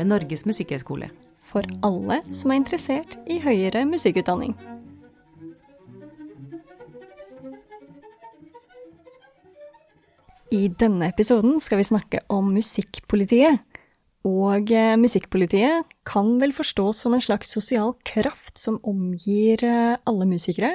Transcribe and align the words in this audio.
ved 0.00 0.08
Norges 0.08 0.46
musikkhøgskole. 0.48 1.10
For 1.44 1.66
alle 1.84 2.20
som 2.36 2.52
er 2.52 2.60
interessert 2.62 3.16
i 3.28 3.40
høyere 3.44 3.84
musikkutdanning. 3.88 4.54
I 10.50 10.66
denne 10.80 11.12
episoden 11.12 11.60
skal 11.62 11.78
vi 11.78 11.86
snakke 11.86 12.22
om 12.32 12.48
musikkpolitiet. 12.56 13.60
Og 14.26 14.72
eh, 14.74 14.98
musikkpolitiet 15.00 15.86
kan 16.04 16.34
vel 16.42 16.52
forstås 16.52 16.98
som 17.04 17.14
en 17.16 17.22
slags 17.24 17.54
sosial 17.54 17.94
kraft 18.04 18.58
som 18.60 18.80
omgir 18.84 19.62
eh, 19.64 19.94
alle 20.10 20.26
musikere. 20.28 20.74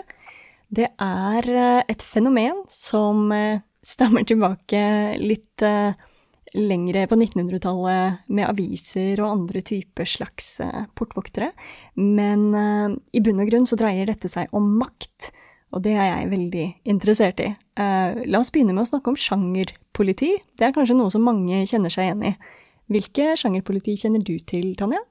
Det 0.73 0.87
er 0.89 1.49
eh, 1.51 1.83
et 1.91 2.01
fenomen 2.01 2.63
som 2.73 3.29
stammer 3.85 4.25
tilbake 4.25 4.81
litt 5.21 5.61
lengre 6.53 7.07
på 7.09 7.17
1900-tallet 7.17 8.27
med 8.29 8.47
aviser 8.47 9.19
og 9.23 9.31
andre 9.31 9.63
typer 9.65 10.07
slags 10.07 10.59
portvoktere. 10.95 11.49
Men 11.97 12.53
i 13.11 13.21
bunn 13.23 13.41
og 13.41 13.49
grunn 13.49 13.65
så 13.67 13.79
dreier 13.79 14.07
dette 14.11 14.29
seg 14.31 14.53
om 14.55 14.67
makt, 14.79 15.31
og 15.75 15.81
det 15.83 15.95
er 15.97 16.11
jeg 16.11 16.29
veldig 16.31 16.67
interessert 16.93 17.41
i. 17.43 17.49
La 17.75 18.39
oss 18.39 18.53
begynne 18.53 18.75
med 18.75 18.85
å 18.85 18.91
snakke 18.91 19.11
om 19.11 19.19
sjangerpoliti. 19.19 20.31
Det 20.55 20.69
er 20.69 20.75
kanskje 20.75 20.95
noe 20.95 21.11
som 21.11 21.25
mange 21.25 21.65
kjenner 21.67 21.91
seg 21.91 22.07
igjen 22.07 22.23
i. 22.29 22.35
Hvilke 22.93 23.33
sjangerpoliti 23.41 23.97
kjenner 23.97 24.21
du 24.23 24.37
til, 24.45 24.69
Tanja? 24.77 25.01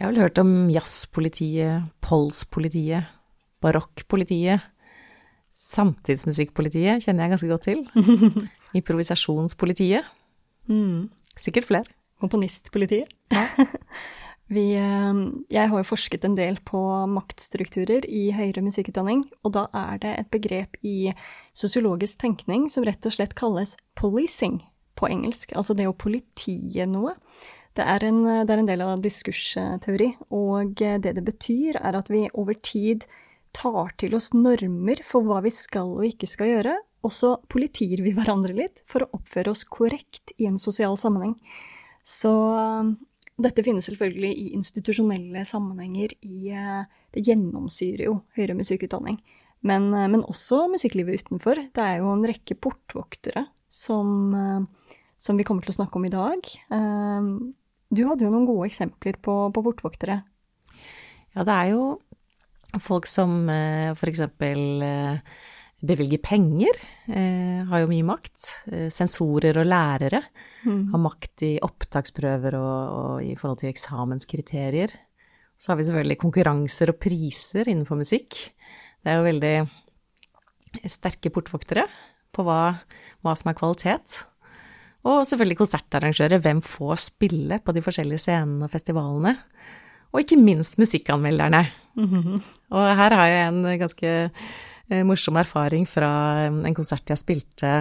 Jeg 0.00 0.06
har 0.06 0.14
vel 0.14 0.22
hørt 0.22 0.38
om 0.40 0.52
jazzpolitiet, 0.72 1.90
polspolitiet, 2.00 3.10
barokkpolitiet. 3.60 4.62
Samtidsmusikkpolitiet 5.52 7.04
kjenner 7.04 7.26
jeg 7.26 7.34
ganske 7.34 7.50
godt 7.50 7.66
til. 7.66 7.82
Improvisasjonspolitiet. 8.80 10.06
Mm. 10.70 11.10
Sikkert 11.36 11.68
flere. 11.70 11.84
Komponistpolitiet. 12.20 13.10
Ja. 13.32 13.46
Vi, 14.50 14.72
eh, 14.74 15.18
jeg 15.54 15.70
har 15.70 15.78
jo 15.78 15.86
forsket 15.86 16.24
en 16.26 16.34
del 16.34 16.56
på 16.66 16.80
maktstrukturer 17.06 18.06
i 18.10 18.32
høyere 18.34 18.64
musikkutdanning, 18.66 19.22
og 19.46 19.54
da 19.54 19.68
er 19.78 20.00
det 20.02 20.14
et 20.18 20.30
begrep 20.34 20.74
i 20.82 21.12
sosiologisk 21.54 22.18
tenkning 22.24 22.66
som 22.72 22.86
rett 22.86 23.06
og 23.06 23.14
slett 23.14 23.36
kalles 23.38 23.76
policing 23.94 24.58
på 24.98 25.06
engelsk, 25.06 25.54
altså 25.54 25.76
det 25.78 25.86
å 25.86 25.94
politie 25.94 26.86
noe. 26.90 27.14
Det 27.78 27.86
er, 27.86 28.02
en, 28.08 28.24
det 28.26 28.50
er 28.50 28.60
en 28.64 28.68
del 28.72 28.82
av 28.82 29.04
diskursteori, 29.04 30.10
og 30.34 30.74
det 30.82 31.14
det 31.14 31.22
betyr, 31.24 31.78
er 31.78 32.00
at 32.00 32.10
vi 32.10 32.26
over 32.34 32.58
tid 32.58 33.06
tar 33.54 33.94
til 34.02 34.18
oss 34.18 34.32
normer 34.34 34.98
for 35.06 35.26
hva 35.26 35.38
vi 35.46 35.54
skal 35.54 35.94
og 35.94 36.08
ikke 36.10 36.28
skal 36.30 36.50
gjøre, 36.50 36.74
og 37.00 37.12
så 37.14 37.34
politier 37.50 38.02
vi 38.04 38.14
hverandre 38.16 38.56
litt 38.56 38.82
for 38.90 39.04
å 39.04 39.10
oppføre 39.18 39.54
oss 39.54 39.64
korrekt 39.68 40.34
i 40.38 40.48
en 40.48 40.58
sosial 40.60 40.98
sammenheng. 41.00 41.36
Så 42.06 42.30
um, 42.30 42.94
dette 43.40 43.64
finnes 43.64 43.86
selvfølgelig 43.88 44.30
i 44.30 44.48
institusjonelle 44.56 45.44
sammenhenger, 45.48 46.16
i, 46.20 46.52
uh, 46.52 46.84
det 47.14 47.24
gjennomsyrer 47.28 48.06
jo 48.08 48.18
høyere 48.36 48.58
musikkutdanning. 48.58 49.20
Men, 49.64 49.88
uh, 49.94 50.08
men, 50.12 50.24
også 50.24 50.66
musikklivet 50.72 51.24
utenfor. 51.24 51.62
Det 51.72 51.86
er 51.86 52.00
jo 52.00 52.12
en 52.12 52.26
rekke 52.28 52.56
portvoktere 52.60 53.46
som 53.70 54.36
uh, 54.36 54.68
som 55.20 55.36
vi 55.36 55.44
kommer 55.44 55.64
til 55.64 55.74
å 55.74 55.76
snakke 55.76 55.98
om 56.00 56.06
i 56.08 56.12
dag. 56.12 56.46
Ehm, 56.72 57.32
du 57.92 58.06
hadde 58.08 58.24
jo 58.24 58.30
noen 58.32 58.46
gode 58.48 58.70
eksempler 58.70 59.18
på, 59.20 59.34
på 59.52 59.62
portvoktere. 59.66 60.22
Ja, 61.36 61.44
det 61.44 61.56
er 61.56 61.66
jo 61.74 61.82
folk 62.80 63.04
som 63.10 63.42
for 63.98 64.08
f.eks. 64.08 64.22
Eh, 65.80 65.86
bevilger 65.86 66.18
penger, 66.22 66.80
eh, 67.08 67.64
har 67.64 67.80
jo 67.80 67.90
mye 67.90 68.04
makt. 68.04 68.48
Sensorer 68.92 69.58
og 69.58 69.66
lærere 69.66 70.22
mm. 70.64 70.92
har 70.92 71.00
makt 71.00 71.42
i 71.42 71.58
opptaksprøver 71.62 72.54
og, 72.54 72.88
og 72.96 73.24
i 73.24 73.34
forhold 73.36 73.58
til 73.60 73.70
eksamenskriterier. 73.70 74.90
Så 75.60 75.72
har 75.72 75.76
vi 75.76 75.84
selvfølgelig 75.84 76.18
konkurranser 76.20 76.92
og 76.92 77.00
priser 77.00 77.68
innenfor 77.68 77.96
musikk. 78.00 78.36
Det 79.00 79.12
er 79.12 79.20
jo 79.20 79.28
veldig 79.28 79.54
sterke 80.88 81.32
portvoktere 81.32 81.84
på 82.32 82.44
hva, 82.46 82.80
hva 83.20 83.34
som 83.36 83.50
er 83.50 83.58
kvalitet. 83.58 84.22
Og 85.08 85.24
selvfølgelig 85.28 85.58
konsertarrangører. 85.60 86.40
Hvem 86.44 86.60
får 86.64 86.96
spille 87.08 87.60
på 87.64 87.72
de 87.76 87.82
forskjellige 87.84 88.24
scenene 88.24 88.66
og 88.66 88.72
festivalene? 88.72 89.36
Og 90.12 90.24
ikke 90.24 90.40
minst 90.40 90.78
musikkanmelderne. 90.78 91.66
Mm 91.96 92.08
-hmm. 92.08 92.42
Og 92.70 92.96
her 92.96 93.14
har 93.14 93.26
jeg 93.26 93.48
en 93.48 93.78
ganske 93.78 94.06
eh, 94.06 94.30
morsom 95.06 95.38
erfaring 95.40 95.86
fra 95.88 96.10
eh, 96.46 96.50
en 96.50 96.76
konsert 96.76 97.10
jeg 97.10 97.20
spilte 97.20 97.74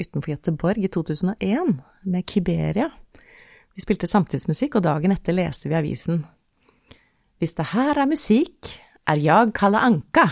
utenfor 0.00 0.32
Göteborg 0.32 0.84
i 0.84 0.90
2001, 0.92 1.74
med 2.04 2.26
Kiberia. 2.28 2.88
Vi 3.74 3.82
spilte 3.82 4.08
samtidsmusikk, 4.08 4.78
og 4.78 4.86
dagen 4.86 5.14
etter 5.14 5.36
leste 5.36 5.70
vi 5.70 5.78
avisen. 5.78 6.24
Hvis 7.42 7.56
det 7.58 7.70
her 7.72 7.98
er 7.98 8.10
musikk, 8.10 8.70
er 9.10 9.20
jeg 9.20 9.54
Kalle 9.56 9.82
Anka. 9.84 10.28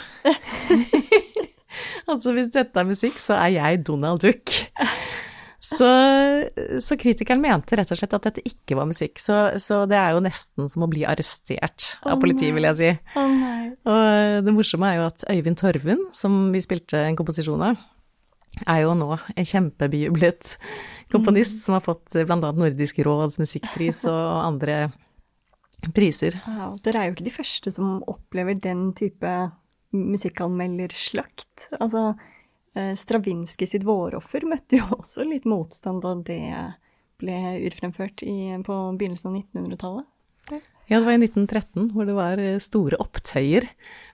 altså 2.10 2.32
hvis 2.37 2.53
dette 2.54 2.81
er 2.81 2.88
musikk, 2.88 3.19
så 3.20 3.37
er 3.41 3.56
jeg 3.56 3.82
Donald 3.87 4.22
Duck. 4.25 4.54
Så, 5.62 5.88
så, 6.82 6.97
kritikeren 6.99 7.38
mente 7.38 7.76
rett 7.78 7.93
og 7.94 7.99
slett 8.00 8.14
at 8.16 8.25
dette 8.26 8.43
ikke 8.49 8.75
var 8.75 8.88
musikk. 8.91 9.20
Så, 9.22 9.37
så 9.62 9.84
det 9.87 9.94
er 9.94 10.16
jo 10.16 10.22
nesten 10.25 10.66
som 10.72 10.82
å 10.82 10.91
bli 10.91 11.04
arrestert 11.06 11.93
av 12.03 12.19
politiet, 12.22 12.50
vil 12.56 12.66
jeg 12.66 12.81
si. 12.81 12.91
Og 13.82 14.47
det 14.47 14.54
morsomme 14.54 14.91
er 14.91 15.00
jo 15.00 15.06
at 15.09 15.25
Øyvind 15.32 15.59
Torvund, 15.59 16.10
som 16.15 16.53
vi 16.54 16.62
spilte 16.62 17.00
en 17.03 17.19
komposisjon 17.19 17.65
av, 17.66 17.81
er 18.69 18.82
jo 18.84 18.93
nå 18.94 19.09
en 19.16 19.48
kjempebejublet 19.48 20.56
komponist 21.15 21.59
mm. 21.59 21.62
som 21.65 21.78
har 21.78 21.87
fått 21.87 22.15
bl.a. 22.15 22.37
Nordisk 22.53 23.00
råds 23.06 23.41
musikkpris 23.43 24.04
og 24.10 24.43
andre 24.44 24.84
priser. 25.97 26.37
Ja, 26.47 26.70
dere 26.84 27.00
er 27.00 27.09
jo 27.09 27.16
ikke 27.16 27.26
de 27.26 27.34
første 27.34 27.72
som 27.75 27.97
opplever 28.10 28.54
den 28.54 28.93
type 28.98 29.32
musikkanmelderslakt. 29.93 31.72
Altså, 31.81 32.12
Eh, 32.75 32.94
Stravinskij 32.94 33.69
sitt 33.69 33.84
våroffer 33.84 34.47
møtte 34.49 34.81
jo 34.81 34.88
også 35.00 35.26
litt 35.28 35.49
motstand 35.49 36.03
da 36.04 36.14
det 36.25 36.41
ble 37.22 37.38
urfremført 37.69 38.25
i, 38.26 38.56
på 38.66 38.78
begynnelsen 38.99 39.31
av 39.31 39.37
1900-tallet. 39.43 40.09
Ja, 40.93 40.99
det 41.01 41.09
var 41.09 41.17
i 41.17 41.25
1913 41.25 41.91
hvor 41.95 42.09
det 42.09 42.15
var 42.17 42.41
eh, 42.43 42.59
store 42.61 42.99
opptøyer. 43.01 43.65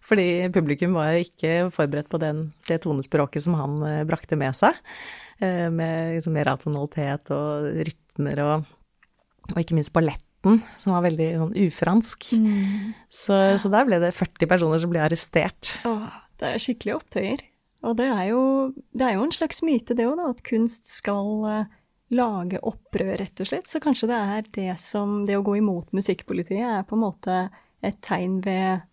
Fordi 0.06 0.46
publikum 0.54 0.94
var 0.96 1.18
ikke 1.18 1.72
forberedt 1.74 2.08
på 2.08 2.20
den, 2.22 2.52
det 2.70 2.78
tonespråket 2.84 3.44
som 3.44 3.56
han 3.58 3.80
eh, 3.82 4.04
brakte 4.08 4.38
med 4.38 4.56
seg. 4.58 4.78
Med 5.38 6.16
liksom 6.16 6.32
mer 6.34 6.48
atonalitet 6.50 7.30
og 7.30 7.68
rytmer 7.86 8.40
og, 8.42 8.70
og 9.52 9.60
ikke 9.60 9.76
minst 9.76 9.92
balletten, 9.94 10.56
som 10.82 10.96
var 10.96 11.04
veldig 11.04 11.28
sånn 11.38 11.52
ufransk. 11.62 12.26
Mm. 12.42 12.88
Så, 13.06 13.36
så, 13.62 13.70
der 13.70 13.86
ble 13.86 14.00
det 14.02 14.10
40 14.18 14.50
personer 14.50 14.82
som 14.82 14.90
ble 14.90 15.04
arrestert. 15.04 15.76
Åh, 15.86 16.08
det 16.42 16.50
er 16.50 16.64
skikkelig 16.64 16.96
opptøyer. 16.96 17.46
Og 17.86 17.94
det 18.00 18.08
er 18.10 18.24
jo, 18.32 18.42
det 18.98 19.06
er 19.06 19.14
jo 19.14 19.28
en 19.28 19.36
slags 19.38 19.62
myte, 19.62 19.94
det 19.94 20.08
òg, 20.10 20.24
at 20.26 20.42
kunst 20.50 20.90
skal 20.90 21.30
lage 22.14 22.60
opprør, 22.64 23.16
rett 23.20 23.40
og 23.42 23.48
slett. 23.50 23.68
Så 23.68 23.80
kanskje 23.84 24.08
det 24.10 24.18
er 24.18 24.52
det 24.56 24.74
som 24.82 25.24
Det 25.26 25.36
å 25.36 25.44
gå 25.44 25.58
imot 25.60 25.92
musikkpolitiet 25.96 26.64
er 26.64 26.86
på 26.88 26.96
en 26.96 27.04
måte 27.04 27.40
et 27.84 27.98
tegn 28.02 28.40
ved, 28.44 28.86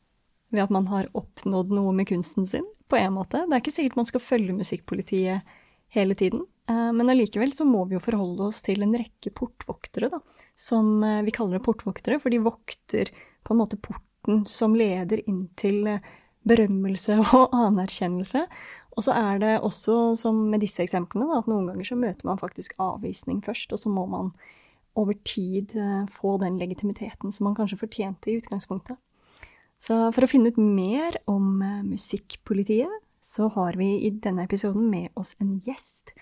ved 0.51 0.65
at 0.65 0.73
man 0.73 0.89
har 0.91 1.09
oppnådd 1.17 1.71
noe 1.73 1.93
med 1.95 2.09
kunsten 2.09 2.47
sin, 2.47 2.67
på 2.91 2.99
en 2.99 3.15
måte. 3.15 3.45
Det 3.45 3.55
er 3.55 3.63
ikke 3.63 3.75
sikkert 3.77 4.01
man 4.01 4.09
skal 4.09 4.23
følge 4.23 4.57
musikkpolitiet 4.57 5.55
hele 5.95 6.17
tiden. 6.17 6.43
Uh, 6.69 6.91
men 6.93 7.09
allikevel 7.09 7.53
så 7.55 7.65
må 7.65 7.85
vi 7.85 7.95
jo 7.95 8.03
forholde 8.03 8.49
oss 8.49 8.61
til 8.65 8.83
en 8.85 8.93
rekke 8.97 9.31
portvoktere, 9.33 10.11
da. 10.11 10.19
Som 10.57 10.99
uh, 11.03 11.23
vi 11.25 11.33
kaller 11.33 11.59
det 11.59 11.65
portvoktere, 11.65 12.19
for 12.21 12.33
de 12.33 12.43
vokter 12.45 13.11
på 13.45 13.53
en 13.53 13.61
måte 13.61 13.79
porten 13.79 14.43
som 14.49 14.75
leder 14.77 15.21
inn 15.29 15.45
til 15.57 15.85
berømmelse 16.45 17.19
og 17.23 17.53
anerkjennelse. 17.65 18.45
Og 18.95 19.03
så 19.03 19.15
er 19.15 19.39
det 19.43 19.53
også, 19.59 20.15
som 20.19 20.37
med 20.51 20.63
disse 20.63 20.83
eksemplene, 20.83 21.27
da, 21.27 21.41
at 21.41 21.49
noen 21.51 21.67
ganger 21.69 21.87
så 21.89 21.97
møter 21.99 22.27
man 22.27 22.39
faktisk 22.39 22.77
avvisning 22.79 23.41
først, 23.43 23.73
og 23.75 23.81
så 23.81 23.91
må 23.91 24.05
man 24.07 24.31
over 24.95 25.17
tid 25.27 25.75
eh, 25.75 26.05
få 26.11 26.37
den 26.39 26.59
legitimiteten 26.61 27.33
som 27.35 27.49
man 27.49 27.57
kanskje 27.57 27.81
fortjente 27.81 28.31
i 28.31 28.37
utgangspunktet. 28.39 28.95
Så 29.81 29.97
for 30.15 30.23
å 30.23 30.29
finne 30.31 30.53
ut 30.53 30.61
mer 30.61 31.19
om 31.27 31.59
eh, 31.59 31.83
musikkpolitiet, 31.83 33.01
så 33.25 33.49
har 33.51 33.75
vi 33.75 33.89
i 34.07 34.13
denne 34.23 34.45
episoden 34.47 34.87
med 34.87 35.11
oss 35.19 35.33
en 35.43 35.57
gjest. 35.65 36.13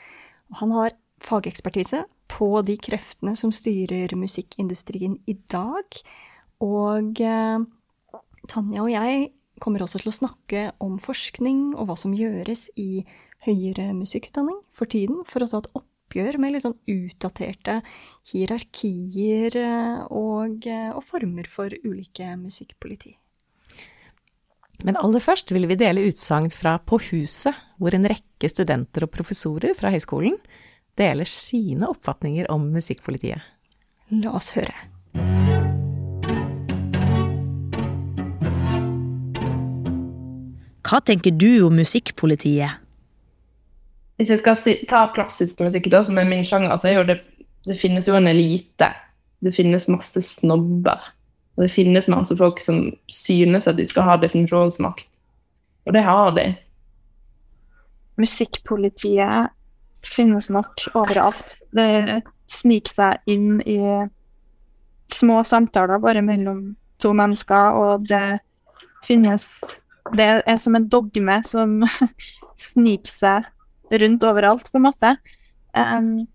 Han 0.57 0.73
har 0.73 0.95
fagekspertise 1.23 2.03
på 2.33 2.49
de 2.65 2.75
kreftene 2.81 3.35
som 3.37 3.53
styrer 3.53 4.15
musikkindustrien 4.17 5.19
i 5.29 5.37
dag. 5.53 6.01
Og 6.65 7.21
eh, 7.21 7.69
Tanja 8.49 8.83
og 8.83 8.91
jeg 8.91 9.29
kommer 9.61 9.83
også 9.83 10.01
til 10.01 10.11
å 10.11 10.15
snakke 10.15 10.63
om 10.83 10.97
forskning 11.01 11.73
og 11.75 11.89
hva 11.89 11.97
som 11.99 12.15
gjøres 12.17 12.67
i 12.79 13.03
høyere 13.45 13.91
musikkutdanning 13.97 14.59
for 14.75 14.89
tiden, 14.89 15.23
for 15.27 15.43
å 15.43 15.49
ta 15.49 15.61
et 15.61 15.71
oppgjør 15.77 16.39
med 16.41 16.55
litt 16.55 16.65
sånn 16.65 16.77
utdaterte 16.89 17.81
hierarkier 18.31 19.57
eh, 19.59 20.05
og, 20.07 20.63
eh, 20.69 20.91
og 20.93 21.03
former 21.05 21.49
for 21.51 21.73
ulike 21.83 22.33
musikkpoliti. 22.39 23.17
Men 24.83 24.97
aller 24.99 25.23
først 25.23 25.53
vil 25.55 25.67
vi 25.69 25.79
dele 25.79 26.07
utsagn 26.09 26.49
fra 26.51 26.75
På 26.79 26.99
huset, 26.99 27.55
hvor 27.79 27.95
en 27.95 28.07
rekke 28.09 28.49
studenter 28.51 29.05
og 29.05 29.13
professorer 29.13 29.77
fra 29.77 29.93
høyskolen 29.93 30.35
deler 30.99 31.29
sine 31.29 31.87
oppfatninger 31.89 32.49
om 32.53 32.67
musikkpolitiet. 32.73 33.41
La 34.19 34.35
oss 34.37 34.51
høre. 34.57 34.75
Hva 40.93 40.99
tenker 41.01 41.33
du 41.33 41.63
om 41.65 41.73
musikkpolitiet? 41.73 42.69
Hvis 44.21 44.29
jeg 44.29 44.43
skal 44.43 44.75
ta 44.85 44.99
klassisk 45.15 45.63
musikk, 45.65 45.87
da, 45.89 46.03
som 46.05 46.19
er 46.21 46.27
min 46.29 46.45
sjanger, 46.45 46.75
så 46.77 46.91
er 46.91 46.99
jo 46.99 47.05
det 47.07 47.21
Det 47.63 47.77
finnes 47.79 48.07
jo 48.07 48.13
en 48.13 48.27
elite. 48.27 48.89
Det 49.39 49.55
finnes 49.55 49.87
masse 49.87 50.21
snobber. 50.21 50.99
Og 51.55 51.63
det 51.63 51.71
finnes 51.71 52.09
masse 52.11 52.35
folk 52.37 52.59
som 52.59 52.91
synes 53.07 53.67
at 53.67 53.77
de 53.77 53.85
skal 53.87 54.03
ha 54.03 54.17
definisjonsmakt. 54.19 55.07
Og 55.87 55.93
det 55.93 56.03
har 56.03 56.35
de. 56.35 56.43
Musikkpolitiet 58.19 59.47
finnes 60.03 60.49
nok 60.49 60.85
overalt. 60.93 61.55
Det 61.71 62.19
sniker 62.51 62.91
seg 62.91 63.31
inn 63.31 63.61
i 63.63 63.79
små 65.07 65.39
samtaler 65.47 66.03
bare 66.03 66.21
mellom 66.21 66.75
to 66.99 67.13
mennesker, 67.15 67.79
og 67.79 68.09
det 68.11 68.41
finnes 69.07 69.63
Det 70.11 70.27
er 70.45 70.57
som 70.59 70.75
en 70.75 70.87
dogme 70.89 71.39
som 71.47 71.81
seg 72.55 73.49
rundt 73.91 74.23
overalt, 74.23 74.71
på 74.71 74.79
en 74.79 74.87
måte. 74.89 75.15
Um, 75.73 76.27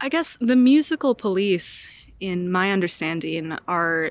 I 0.00 0.08
guess 0.08 0.36
the 0.40 0.56
musical 0.56 1.14
police 1.14 1.88
in 2.20 2.50
my 2.50 2.72
understanding, 2.72 3.56
are 3.66 4.10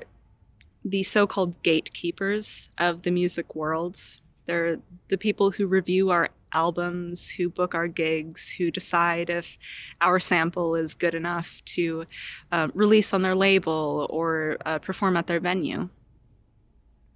the 0.84 1.02
so 1.02 1.26
called 1.26 1.62
gatekeepers 1.62 2.70
of 2.78 3.02
the 3.02 3.10
music 3.10 3.54
worlds. 3.54 4.22
They're 4.46 4.78
the 5.08 5.18
people 5.18 5.50
who 5.50 5.66
review 5.66 6.10
our 6.10 6.30
albums, 6.54 7.30
who 7.30 7.50
book 7.50 7.74
our 7.74 7.88
gigs, 7.88 8.54
who 8.54 8.70
decide 8.70 9.28
if 9.28 9.58
our 10.00 10.18
sample 10.18 10.74
is 10.74 10.94
good 10.94 11.14
enough 11.14 11.62
to 11.66 12.06
uh, 12.50 12.68
release 12.72 13.12
on 13.12 13.20
their 13.20 13.34
label 13.34 14.06
or 14.08 14.56
uh, 14.64 14.78
perform 14.78 15.16
at 15.16 15.26
their 15.26 15.40
venue. 15.40 15.90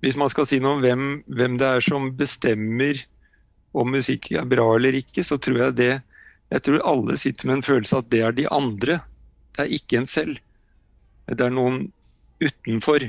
Hvis 0.03 0.19
man 0.19 0.31
skal 0.33 0.49
si 0.51 0.59
noe 0.59 0.77
om 0.77 0.83
hvem, 0.83 1.09
hvem 1.31 1.57
det 1.61 1.69
er 1.79 1.85
som 1.85 2.11
bestemmer 2.19 3.05
om 3.73 3.93
musikk 3.95 4.33
er 4.35 4.49
bra 4.49 4.67
eller 4.77 4.99
ikke, 4.99 5.23
så 5.25 5.39
tror 5.41 5.69
jeg 5.69 5.79
det 5.79 5.93
Jeg 6.53 6.63
tror 6.67 6.83
alle 6.85 7.17
sitter 7.17 7.49
med 7.49 7.55
en 7.57 7.65
følelse 7.65 7.97
av 7.97 8.03
at 8.03 8.09
det 8.13 8.19
er 8.21 8.33
de 8.37 8.45
andre, 8.53 8.99
det 9.57 9.63
er 9.65 9.71
ikke 9.73 10.03
en 10.03 10.07
selv. 10.11 10.37
Det 11.25 11.41
er 11.41 11.55
noen 11.55 11.87
utenfor. 12.43 13.07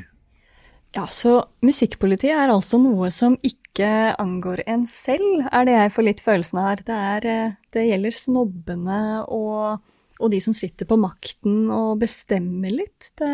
Ja, 0.94 1.08
så 1.10 1.42
musikkpolitiet 1.66 2.38
er 2.38 2.54
altså 2.54 2.78
noe 2.80 3.10
som 3.12 3.36
ikke 3.44 4.14
angår 4.22 4.62
en 4.70 4.86
selv, 4.88 5.48
er 5.50 5.66
det 5.66 5.76
jeg 5.76 5.94
får 5.96 6.08
litt 6.08 6.22
følelsen 6.22 6.62
av 6.62 6.70
her. 6.70 6.84
Det, 6.86 7.00
er, 7.16 7.28
eh, 7.34 7.56
det 7.74 7.86
gjelder 7.88 8.16
snobbene 8.16 9.00
og, 9.26 9.82
og, 10.20 10.28
de 10.32 10.40
som 10.46 10.56
sitter 10.56 10.88
på 10.88 11.00
makten 11.02 11.66
og 11.74 11.98
bestemmer 12.04 12.78
litt. 12.78 13.10
Det, 13.20 13.34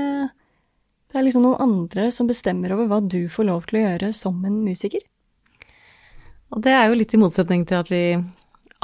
det 1.10 1.18
er 1.18 1.26
liksom 1.26 1.46
noen 1.46 1.64
andre 1.64 2.10
som 2.14 2.28
bestemmer 2.30 2.76
over 2.76 2.90
hva 2.90 3.00
du 3.02 3.24
får 3.32 3.48
lov 3.50 3.64
til 3.70 3.80
å 3.80 3.86
gjøre 3.88 4.12
som 4.14 4.44
en 4.46 4.60
musiker. 4.62 5.02
Og 6.54 6.62
det 6.66 6.74
er 6.74 6.90
jo 6.90 6.98
litt 6.98 7.14
i 7.14 7.22
motsetning 7.22 7.66
til 7.70 7.82
at 7.82 7.90
vi 7.90 8.04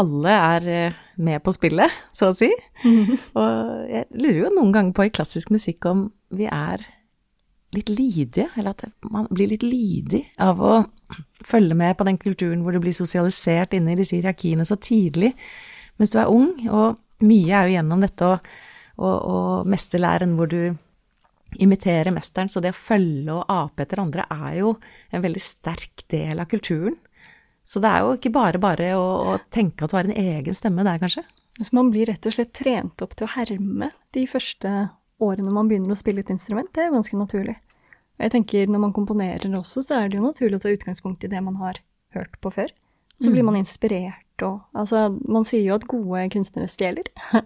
alle 0.01 0.33
er 0.33 0.67
eh, 0.69 0.97
med 1.23 1.41
på 1.45 1.53
spillet, 1.55 1.91
så 2.13 2.31
å 2.31 2.35
si. 2.35 2.49
Mm. 2.83 3.15
Og 3.39 3.91
jeg 3.93 4.07
lurer 4.17 4.41
jo 4.41 4.53
noen 4.57 4.73
ganger 4.75 4.97
på 4.97 5.07
i 5.07 5.13
klassisk 5.13 5.53
musikk 5.53 5.87
om 5.89 6.07
vi 6.35 6.49
er 6.49 6.83
litt 7.75 7.89
lydige, 7.91 8.49
eller 8.55 8.73
at 8.73 8.85
man 9.11 9.27
blir 9.31 9.51
litt 9.51 9.63
lydig 9.65 10.21
av 10.41 10.61
å 10.63 10.75
følge 11.45 11.77
med 11.77 11.97
på 11.97 12.07
den 12.07 12.19
kulturen 12.21 12.61
hvor 12.63 12.75
du 12.75 12.81
blir 12.83 12.95
sosialisert 12.95 13.75
inne 13.75 13.93
i 13.93 13.99
disse 13.99 14.15
hierarkiene 14.15 14.65
så 14.65 14.77
tidlig 14.81 15.33
mens 15.99 16.13
du 16.13 16.19
er 16.19 16.31
ung. 16.31 16.53
Og 16.67 17.25
mye 17.25 17.51
er 17.51 17.67
jo 17.67 17.75
gjennom 17.77 18.03
dette 18.03 18.31
og, 18.31 18.49
å 19.03 19.37
mesterlæren 19.67 20.35
hvor 20.39 20.51
du 20.51 20.75
imiterer 21.63 22.13
mesteren, 22.15 22.49
så 22.51 22.61
det 22.63 22.73
å 22.73 22.77
følge 22.77 23.33
og 23.33 23.51
ape 23.51 23.85
etter 23.85 24.01
andre 24.03 24.27
er 24.31 24.59
jo 24.59 24.75
en 25.11 25.23
veldig 25.23 25.43
sterk 25.43 26.05
del 26.11 26.41
av 26.41 26.49
kulturen. 26.51 26.97
Så 27.65 27.81
det 27.81 27.89
er 27.89 28.03
jo 28.05 28.13
ikke 28.17 28.33
bare 28.33 28.61
bare 28.61 28.91
å, 28.99 29.05
å 29.33 29.37
tenke 29.53 29.85
at 29.85 29.93
du 29.93 29.97
har 29.97 30.05
en 30.05 30.19
egen 30.21 30.57
stemme 30.57 30.85
der, 30.85 30.99
kanskje. 31.01 31.23
Så 31.57 31.71
man 31.73 31.89
blir 31.89 32.09
rett 32.11 32.25
og 32.27 32.35
slett 32.35 32.53
trent 32.53 33.01
opp 33.01 33.15
til 33.15 33.25
å 33.25 33.33
herme 33.37 33.89
de 34.13 34.25
første 34.29 34.73
årene 35.23 35.53
man 35.53 35.69
begynner 35.71 35.95
å 35.95 35.97
spille 35.97 36.21
et 36.21 36.33
instrument. 36.33 36.69
Det 36.75 36.83
er 36.83 36.91
jo 36.91 36.97
ganske 36.97 37.17
naturlig. 37.17 37.55
Og 38.15 38.25
jeg 38.27 38.33
tenker 38.35 38.71
når 38.71 38.83
man 38.85 38.95
komponerer 38.95 39.57
også, 39.57 39.83
så 39.83 39.99
er 39.99 40.11
det 40.11 40.19
jo 40.19 40.27
naturlig 40.27 40.59
å 40.59 40.63
ta 40.63 40.71
utgangspunkt 40.71 41.25
i 41.25 41.31
det 41.31 41.41
man 41.43 41.57
har 41.59 41.81
hørt 42.15 42.37
på 42.43 42.51
før. 42.53 42.71
Så 43.23 43.31
blir 43.31 43.43
mm. 43.43 43.49
man 43.51 43.61
inspirert 43.61 44.21
og 44.43 44.65
Altså, 44.75 45.07
man 45.31 45.45
sier 45.47 45.63
jo 45.63 45.77
at 45.77 45.87
gode 45.87 46.25
kunstnere 46.33 46.67
stjeler. 46.67 47.07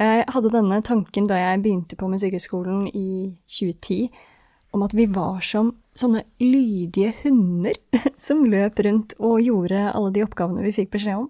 Og 0.00 0.08
jeg 0.08 0.26
hadde 0.32 0.52
denne 0.54 0.80
tanken 0.80 1.26
da 1.28 1.36
jeg 1.36 1.60
begynte 1.60 1.96
på 2.00 2.08
Musikkhøgskolen 2.08 2.86
i 2.88 3.36
2010 3.52 4.08
om 4.72 4.84
at 4.86 4.94
vi 4.96 5.04
var 5.10 5.42
som 5.44 5.74
sånne 5.98 6.22
lydige 6.40 7.12
hunder 7.24 7.76
som 8.16 8.46
løp 8.48 8.80
rundt 8.86 9.12
og 9.18 9.42
gjorde 9.44 9.90
alle 9.90 10.12
de 10.14 10.24
oppgavene 10.24 10.64
vi 10.64 10.72
fikk 10.78 10.94
beskjed 10.94 11.26
om. 11.26 11.28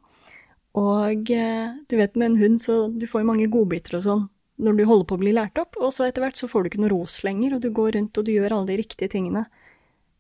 Og 0.78 1.32
eh, 1.34 1.72
du 1.90 1.96
vet, 1.99 2.14
med 2.14 2.31
en 2.31 2.43
hund 2.44 2.61
så 2.62 2.84
du 2.94 3.08
får 3.11 3.25
jo 3.25 3.31
mange 3.32 3.49
godbiter 3.50 3.99
og 3.99 4.06
sånn 4.06 4.28
når 4.61 4.76
du 4.76 4.84
holder 4.84 5.06
på 5.08 5.16
å 5.16 5.20
bli 5.23 5.32
lært 5.32 5.56
opp, 5.56 5.78
og 5.81 5.88
så 5.94 6.05
etter 6.05 6.20
hvert 6.20 6.37
så 6.37 6.44
får 6.50 6.62
du 6.62 6.69
ikke 6.69 6.82
noe 6.82 6.93
ros 6.93 7.23
lenger, 7.25 7.54
og 7.56 7.62
du 7.64 7.71
går 7.73 7.95
rundt 7.97 8.18
og 8.21 8.26
du 8.26 8.35
gjør 8.35 8.59
alle 8.59 8.68
de 8.68 8.76
riktige 8.83 9.09
tingene. 9.09 9.47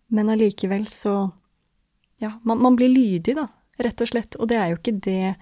Men 0.08 0.32
allikevel 0.32 0.88
så 0.90 1.30
Ja, 2.20 2.34
man, 2.44 2.58
man 2.60 2.74
blir 2.76 2.88
lydig, 2.88 3.32
da, 3.36 3.46
rett 3.80 4.00
og 4.00 4.08
slett. 4.10 4.36
Og 4.36 4.48
det 4.50 4.58
er 4.60 4.72
jo 4.72 4.78
ikke 4.80 4.96
det 5.00 5.36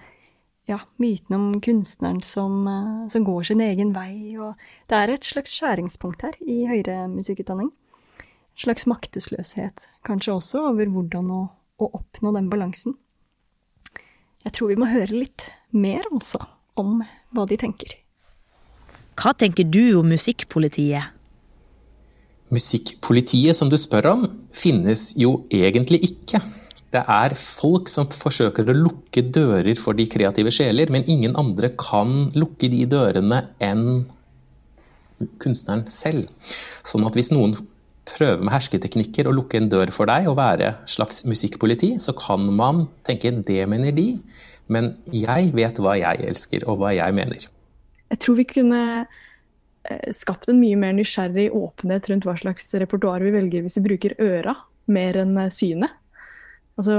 ja, 0.69 0.79
myten 1.01 1.35
om 1.35 1.61
kunstneren 1.61 2.21
som, 2.23 2.67
eh, 2.67 3.07
som, 3.09 3.23
går 3.23 3.43
sin 3.43 3.61
egen 3.61 3.93
vei, 3.95 4.37
og 4.37 4.55
det 4.89 4.97
er 4.97 5.13
et 5.13 5.25
slags 5.25 5.55
skjæringspunkt 5.57 6.21
her 6.25 6.37
i 6.45 6.65
høyere 6.69 7.07
musikkutdanning. 7.11 7.71
En 8.19 8.63
slags 8.65 8.85
maktesløshet, 8.89 9.87
kanskje 10.05 10.35
også, 10.35 10.65
over 10.71 10.91
hvordan 10.93 11.31
å, 11.33 11.41
å, 11.79 11.89
oppnå 12.01 12.35
den 12.35 12.49
balansen. 12.51 12.97
Jeg 14.45 14.55
tror 14.55 14.71
vi 14.71 14.79
må 14.79 14.89
høre 14.91 15.23
litt 15.25 15.47
mer, 15.71 16.05
altså, 16.13 16.41
om 16.79 17.01
hva 17.35 17.47
de 17.49 17.57
tenker. 17.59 17.97
Hva 19.19 19.33
tenker 19.35 19.65
du 19.67 19.97
om 19.99 20.07
musikkpolitiet? 20.07 21.15
Musikkpolitiet 22.49 23.57
som 23.57 23.69
du 23.69 23.77
spør 23.77 24.13
om, 24.13 24.23
finnes 24.55 25.11
jo 25.19 25.43
egentlig 25.53 25.99
ikke. 26.07 26.39
Det 26.89 27.01
er 27.05 27.35
folk 27.37 27.89
som 27.91 28.07
forsøker 28.09 28.69
å 28.69 28.77
lukke 28.77 29.21
dører 29.29 29.77
for 29.77 29.97
de 29.97 30.07
kreative 30.09 30.51
sjeler, 30.53 30.89
men 30.89 31.05
ingen 31.11 31.35
andre 31.37 31.69
kan 31.77 32.31
lukke 32.33 32.71
de 32.71 32.85
dørene 32.89 33.43
enn 33.61 34.07
kunstneren 35.41 35.85
selv. 35.93 36.29
Sånn 36.87 37.05
at 37.05 37.17
hvis 37.17 37.29
noen 37.35 37.53
prøver 38.09 38.41
med 38.41 38.53
hersketeknikker 38.55 39.29
å 39.29 39.35
lukke 39.35 39.59
en 39.59 39.69
dør 39.69 39.91
for 39.93 40.09
deg 40.09 40.29
og 40.31 40.39
være 40.39 40.73
slags 40.89 41.23
musikkpoliti, 41.29 41.93
så 42.01 42.15
kan 42.17 42.47
man 42.57 42.87
tenke 43.05 43.31
det 43.45 43.61
mener 43.69 43.93
de, 43.95 44.09
men 44.69 44.93
jeg 45.13 45.53
vet 45.57 45.81
hva 45.81 45.95
jeg 45.99 46.29
elsker 46.29 46.65
og 46.69 46.81
hva 46.81 46.93
jeg 46.95 47.15
mener. 47.17 47.45
Jeg 48.09 48.21
tror 48.23 48.37
vi 48.39 48.45
kunne 48.49 48.81
eh, 49.05 50.09
skapt 50.15 50.49
en 50.49 50.61
mye 50.61 50.77
mer 50.79 50.95
nysgjerrig 50.97 51.49
åpenhet 51.53 52.09
rundt 52.09 52.25
hva 52.25 52.37
slags 52.39 52.71
repertoar 52.81 53.25
vi 53.25 53.33
velger 53.35 53.65
hvis 53.65 53.77
vi 53.79 53.85
bruker 53.91 54.17
øra 54.25 54.55
mer 54.89 55.21
enn 55.21 55.37
eh, 55.37 55.51
synet. 55.53 55.93
Altså, 56.79 56.95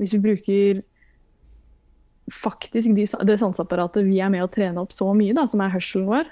hvis 0.00 0.14
vi 0.16 0.22
bruker 0.24 0.80
faktisk 2.30 2.94
de, 2.94 3.06
det 3.06 3.38
sanseapparatet 3.40 4.06
vi 4.06 4.18
er 4.22 4.30
med 4.32 4.44
å 4.44 4.50
trene 4.50 4.82
opp 4.82 4.94
så 4.94 5.10
mye, 5.16 5.34
da, 5.36 5.46
som 5.50 5.62
er 5.62 5.72
hørselen 5.74 6.08
vår, 6.10 6.30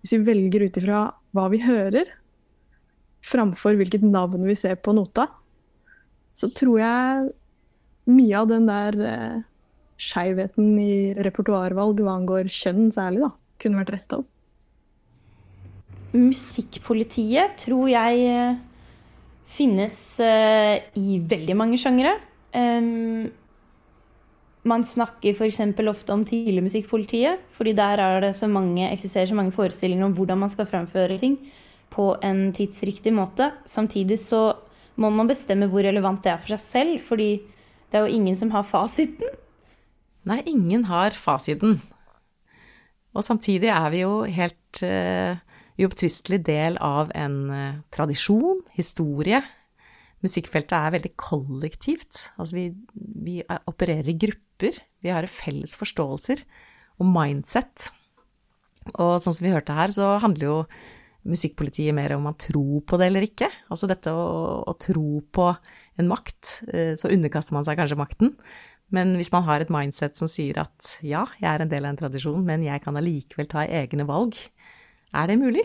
hvis 0.00 0.14
vi 0.14 0.24
velger 0.28 0.64
ut 0.64 0.80
ifra 0.80 1.02
hva 1.36 1.48
vi 1.52 1.60
hører, 1.64 2.08
framfor 3.24 3.76
hvilket 3.76 4.04
navn 4.06 4.46
vi 4.48 4.56
ser 4.56 4.78
på 4.80 4.94
nota, 4.96 5.26
så 6.36 6.48
tror 6.54 6.78
jeg 6.80 7.28
mye 8.08 8.40
av 8.40 8.48
den 8.48 8.68
der 8.68 8.98
eh, 9.04 9.38
skeivheten 9.98 10.76
i 10.80 10.94
repertoarvalg 11.18 12.00
hva 12.04 12.16
angår 12.20 12.48
kjønn 12.52 12.92
særlig, 12.94 13.26
da, 13.26 13.32
kunne 13.60 13.82
vært 13.82 13.94
retta 13.96 14.20
opp. 14.22 14.30
Musikkpolitiet 16.14 17.58
tror 17.66 17.90
jeg 17.90 18.22
eh, 18.30 18.60
finnes 19.52 19.98
eh, 20.24 20.86
i 20.96 21.18
veldig 21.20 21.58
mange 21.58 21.80
sjangere. 21.80 22.16
Um, 22.54 23.28
man 24.68 24.84
snakker 24.84 25.34
f.eks. 25.34 25.60
ofte 25.88 26.12
om 26.12 26.24
tidligmusikkpolitiet, 26.28 27.44
fordi 27.54 27.72
der 27.76 28.02
er 28.02 28.20
det 28.20 28.34
så 28.36 28.48
mange, 28.50 28.90
eksisterer 28.90 29.30
så 29.30 29.36
mange 29.38 29.54
forestillinger 29.54 30.08
om 30.08 30.16
hvordan 30.16 30.38
man 30.38 30.52
skal 30.52 30.68
framføre 30.68 31.18
ting 31.18 31.38
på 31.90 32.10
en 32.22 32.48
tidsriktig 32.52 33.12
måte. 33.14 33.52
Samtidig 33.66 34.18
så 34.20 34.52
må 34.98 35.10
man 35.14 35.30
bestemme 35.30 35.68
hvor 35.70 35.86
relevant 35.86 36.24
det 36.24 36.32
er 36.32 36.40
for 36.42 36.56
seg 36.56 36.64
selv, 36.64 36.98
fordi 37.06 37.30
det 37.88 37.98
er 37.98 38.06
jo 38.06 38.18
ingen 38.18 38.36
som 38.36 38.50
har 38.52 38.66
fasiten. 38.68 39.30
Nei, 40.28 40.42
ingen 40.50 40.84
har 40.90 41.16
fasiten. 41.16 41.78
Og 43.16 43.24
samtidig 43.24 43.70
er 43.72 43.86
vi 43.94 44.02
jo 44.02 44.24
helt 44.28 44.82
uh, 44.84 45.38
uopptvistelig 45.78 46.42
del 46.44 46.76
av 46.84 47.14
en 47.16 47.38
uh, 47.48 47.78
tradisjon, 47.94 48.60
historie. 48.76 49.40
Musikkfeltet 50.24 50.74
er 50.74 50.94
veldig 50.96 51.12
kollektivt. 51.20 52.24
Altså 52.40 52.56
vi, 52.56 52.64
vi 52.94 53.38
opererer 53.70 54.10
i 54.10 54.18
grupper. 54.18 54.80
Vi 55.04 55.12
har 55.14 55.28
felles 55.30 55.76
forståelser 55.78 56.42
og 56.98 57.10
mindset. 57.12 57.90
Og 58.96 59.18
sånn 59.22 59.36
som 59.36 59.44
vi 59.46 59.52
hørte 59.52 59.76
her, 59.76 59.92
så 59.94 60.16
handler 60.22 60.48
jo 60.48 60.56
musikkpolitiet 61.28 61.94
mer 61.96 62.14
om 62.16 62.24
man 62.28 62.38
tror 62.40 62.82
på 62.88 62.98
det 62.98 63.10
eller 63.10 63.26
ikke. 63.26 63.50
Altså 63.70 63.88
dette 63.90 64.12
å, 64.14 64.64
å 64.66 64.74
tro 64.80 65.20
på 65.34 65.50
en 65.98 66.10
makt, 66.10 66.62
uh, 66.70 66.94
så 66.98 67.10
underkaster 67.12 67.56
man 67.56 67.66
seg 67.66 67.78
kanskje 67.78 67.98
makten. 68.00 68.34
Men 68.94 69.18
hvis 69.20 69.32
man 69.34 69.44
har 69.44 69.60
et 69.60 69.72
mindset 69.72 70.16
som 70.16 70.30
sier 70.30 70.62
at 70.62 70.94
ja, 71.04 71.26
jeg 71.36 71.48
er 71.50 71.64
en 71.64 71.70
del 71.70 71.84
av 71.84 71.92
en 71.92 72.00
tradisjon, 72.00 72.44
men 72.46 72.64
jeg 72.64 72.80
kan 72.84 72.96
allikevel 72.96 73.50
ta 73.50 73.66
egne 73.66 74.06
valg, 74.08 74.38
er 75.12 75.28
det 75.28 75.36
mulig? 75.40 75.64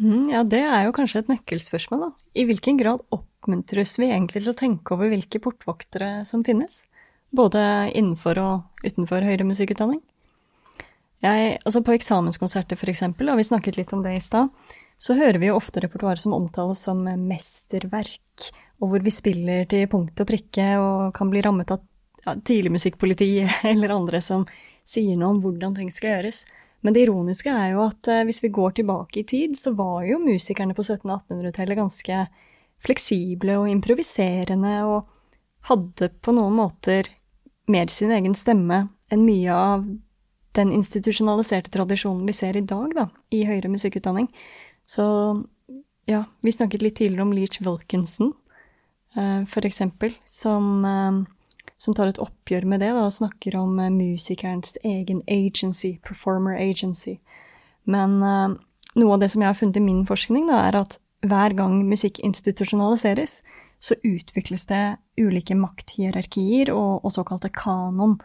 Mm, 0.00 0.30
ja, 0.32 0.40
det 0.44 0.62
er 0.64 0.86
jo 0.86 0.94
kanskje 0.96 1.22
et 1.22 1.32
nøkkelspørsmål, 1.32 2.06
da. 2.06 2.10
I 2.38 2.46
hvilken 2.48 2.78
grad 2.80 3.02
oppmuntres 3.12 3.98
vi 4.00 4.08
egentlig 4.08 4.42
til 4.42 4.54
å 4.54 4.56
tenke 4.58 4.94
over 4.94 5.10
hvilke 5.12 5.40
portvoktere 5.42 6.22
som 6.28 6.44
finnes? 6.46 6.80
Både 7.32 7.60
innenfor 7.92 8.40
og 8.40 8.86
utenfor 8.86 9.24
høyere 9.26 9.46
musikkutdanning? 9.48 10.00
Jeg, 11.22 11.58
altså 11.62 11.84
på 11.86 11.94
eksamenskonserter 11.94 12.78
for 12.80 12.90
eksempel, 12.90 13.30
og 13.30 13.38
vi 13.38 13.46
snakket 13.46 13.78
litt 13.78 13.92
om 13.94 14.02
det 14.02 14.16
i 14.16 14.24
stad, 14.24 14.50
så 14.98 15.14
hører 15.18 15.38
vi 15.42 15.50
jo 15.50 15.58
ofte 15.58 15.82
repertoar 15.82 16.18
som 16.18 16.34
omtales 16.34 16.82
som 16.86 17.04
mesterverk, 17.04 18.48
og 18.82 18.90
hvor 18.90 19.04
vi 19.04 19.12
spiller 19.14 19.68
til 19.70 19.86
punkt 19.90 20.18
og 20.18 20.28
prikke 20.28 20.66
og 20.82 21.12
kan 21.14 21.30
bli 21.30 21.42
rammet 21.44 21.70
av 21.74 21.82
ja, 22.24 22.34
tidligmusikkpoliti 22.34 23.30
eller 23.72 23.94
andre 23.94 24.22
som 24.24 24.46
sier 24.88 25.18
noe 25.18 25.36
om 25.36 25.42
hvordan 25.44 25.76
ting 25.78 25.92
skal 25.94 26.16
gjøres. 26.16 26.42
Men 26.82 26.94
det 26.94 27.04
ironiske 27.06 27.50
er 27.50 27.72
jo 27.72 27.84
at 27.86 28.10
eh, 28.10 28.24
hvis 28.26 28.42
vi 28.42 28.52
går 28.54 28.78
tilbake 28.78 29.22
i 29.22 29.26
tid, 29.28 29.56
så 29.58 29.74
var 29.78 30.02
jo 30.06 30.20
musikerne 30.22 30.74
på 30.74 30.84
1700-1800-tallet 30.84 31.78
ganske 31.78 32.22
fleksible 32.82 33.58
og 33.60 33.70
improviserende 33.70 34.76
og 34.90 35.10
hadde 35.68 36.10
på 36.22 36.34
noen 36.34 36.56
måter 36.58 37.12
mer 37.70 37.90
sin 37.92 38.10
egen 38.10 38.34
stemme 38.34 38.88
enn 39.12 39.22
mye 39.22 39.54
av 39.54 39.84
den 40.56 40.72
institusjonaliserte 40.74 41.70
tradisjonen 41.72 42.26
vi 42.28 42.34
ser 42.36 42.58
i 42.58 42.64
dag, 42.66 42.90
da, 42.96 43.06
i 43.32 43.44
høyere 43.48 43.70
musikkutdanning. 43.72 44.26
Så 44.84 45.04
ja, 46.10 46.24
vi 46.42 46.52
snakket 46.52 46.82
litt 46.82 46.98
tidligere 46.98 47.24
om 47.24 47.32
Leach 47.36 47.60
Wilkinson, 47.62 48.32
eh, 49.16 49.44
for 49.48 49.68
eksempel, 49.68 50.12
som 50.26 50.84
eh, 50.84 51.22
som 51.82 51.96
tar 51.98 52.12
et 52.12 52.20
oppgjør 52.22 52.66
med 52.70 52.82
det 52.84 52.92
da, 52.94 53.06
og 53.08 53.16
snakker 53.16 53.56
om 53.58 53.80
uh, 53.82 53.90
musikerens 53.90 54.76
egen 54.86 55.22
agency, 55.26 55.96
performer 56.06 56.60
agency. 56.62 57.16
Men 57.90 58.20
uh, 58.22 58.54
noe 58.98 59.16
av 59.16 59.24
det 59.24 59.32
som 59.32 59.42
jeg 59.42 59.50
har 59.50 59.58
funnet 59.58 59.80
i 59.80 59.84
min 59.84 60.04
forskning, 60.06 60.46
da, 60.50 60.62
er 60.68 60.78
at 60.84 61.00
hver 61.26 61.54
gang 61.58 61.80
musikk 61.86 62.20
institusjonaliseres, 62.22 63.40
så 63.82 63.96
utvikles 64.06 64.68
det 64.70 64.82
ulike 65.18 65.56
makthierarkier 65.58 66.70
og, 66.74 67.02
og 67.02 67.14
såkalte 67.14 67.50
kanon. 67.50 68.18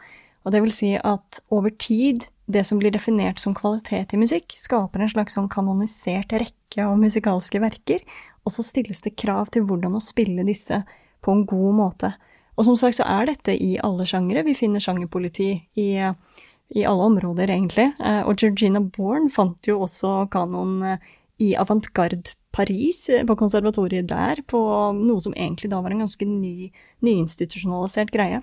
Og 0.45 0.53
det 0.53 0.61
vil 0.63 0.73
si 0.73 0.91
at 0.95 1.41
over 1.53 1.73
tid, 1.81 2.27
det 2.45 2.63
som 2.67 2.77
blir 2.79 2.93
definert 2.93 3.41
som 3.41 3.55
kvalitet 3.57 4.13
i 4.13 4.21
musikk, 4.21 4.53
skaper 4.55 5.01
en 5.03 5.11
slags 5.11 5.35
sånn 5.35 5.49
kanonisert 5.51 6.31
rekke 6.31 6.85
av 6.85 6.93
musikalske 7.01 7.61
verker, 7.63 8.05
og 8.45 8.53
så 8.53 8.63
stilles 8.63 9.01
det 9.03 9.17
krav 9.19 9.49
til 9.51 9.65
hvordan 9.67 9.97
å 9.97 10.03
spille 10.03 10.45
disse 10.47 10.83
på 11.25 11.33
en 11.33 11.43
god 11.49 11.73
måte. 11.81 12.13
Og 12.57 12.65
som 12.65 12.77
sagt 12.79 12.97
så 12.97 13.05
er 13.05 13.29
dette 13.29 13.53
i 13.53 13.75
alle 13.85 14.07
sjangere. 14.09 14.45
Vi 14.47 14.57
finner 14.57 14.81
sjangerpoliti 14.81 15.51
i, 15.77 15.87
i, 16.01 16.81
alle 16.81 17.09
områder, 17.11 17.53
egentlig. 17.53 17.91
Eh, 18.01 18.23
og 18.25 18.41
Georgina 18.41 18.81
Bourne 18.81 19.29
fant 19.33 19.69
jo 19.69 19.77
også 19.85 20.23
kanon 20.33 20.81
eh, 20.81 21.07
i 21.45 21.53
avantgarde 21.59 22.33
Paris, 22.55 23.05
eh, 23.13 23.25
på 23.27 23.37
konservatoriet 23.37 24.09
der, 24.09 24.41
på 24.49 24.59
noe 24.97 25.21
som 25.21 25.37
egentlig 25.37 25.69
da 25.73 25.83
var 25.85 25.93
en 25.93 26.01
ganske 26.07 26.29
ny, 26.29 26.71
nyinstitusjonalisert 27.05 28.13
greie. 28.15 28.41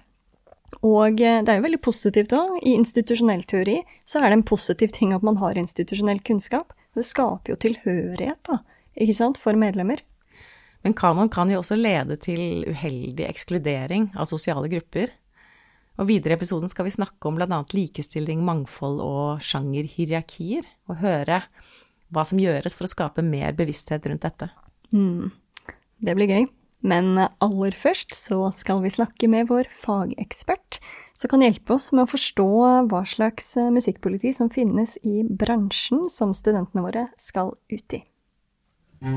Og 0.85 1.19
det 1.19 1.51
er 1.51 1.59
jo 1.59 1.67
veldig 1.67 1.83
positivt 1.83 2.35
òg. 2.35 2.57
I 2.63 2.75
institusjonell 2.79 3.45
teori 3.51 3.81
så 4.07 4.21
er 4.21 4.31
det 4.31 4.41
en 4.41 4.47
positiv 4.47 4.95
ting 4.95 5.15
at 5.15 5.27
man 5.27 5.39
har 5.43 5.59
institusjonell 5.59 6.23
kunnskap. 6.27 6.75
Det 6.95 7.07
skaper 7.07 7.55
jo 7.55 7.61
tilhørighet, 7.63 8.43
da, 8.47 8.61
ikke 8.95 9.15
sant, 9.19 9.39
for 9.43 9.59
medlemmer. 9.59 10.03
Men 10.85 10.95
kanon 10.97 11.31
kan 11.33 11.49
jo 11.49 11.63
også 11.63 11.79
lede 11.81 12.19
til 12.21 12.65
uheldig 12.69 13.25
ekskludering 13.31 14.11
av 14.21 14.29
sosiale 14.29 14.69
grupper. 14.69 15.13
Og 15.97 16.11
videre 16.11 16.35
i 16.35 16.39
episoden 16.39 16.69
skal 16.69 16.89
vi 16.89 16.93
snakke 16.97 17.31
om 17.31 17.39
bl.a. 17.39 17.61
likestilling, 17.73 18.43
mangfold 18.45 19.01
og 19.01 19.45
sjangerhierarkier, 19.47 20.67
og 20.91 21.01
høre 21.01 21.41
hva 22.13 22.27
som 22.29 22.43
gjøres 22.43 22.77
for 22.77 22.87
å 22.87 22.93
skape 22.93 23.25
mer 23.25 23.57
bevissthet 23.57 24.05
rundt 24.11 24.27
dette. 24.27 24.51
Mm. 24.93 25.33
Det 26.05 26.19
blir 26.19 26.31
gøy. 26.31 26.47
Men 26.85 27.17
aller 27.17 27.77
først 27.81 28.13
så 28.13 28.51
skal 28.53 28.83
vi 28.85 28.93
snakke 28.93 29.29
med 29.33 29.49
vår 29.49 29.71
fagekspert, 29.81 30.83
som 31.17 31.33
kan 31.33 31.45
hjelpe 31.47 31.79
oss 31.79 31.95
med 31.97 32.05
å 32.05 32.13
forstå 32.13 32.49
hva 32.91 33.01
slags 33.09 33.55
musikkpoliti 33.73 34.35
som 34.37 34.53
finnes 34.53 34.99
i 35.01 35.23
bransjen 35.25 36.11
som 36.13 36.37
studentene 36.37 36.85
våre 36.85 37.07
skal 37.17 37.55
ut 37.73 37.97
i. 37.97 38.03
I 39.05 39.07
dag 39.07 39.13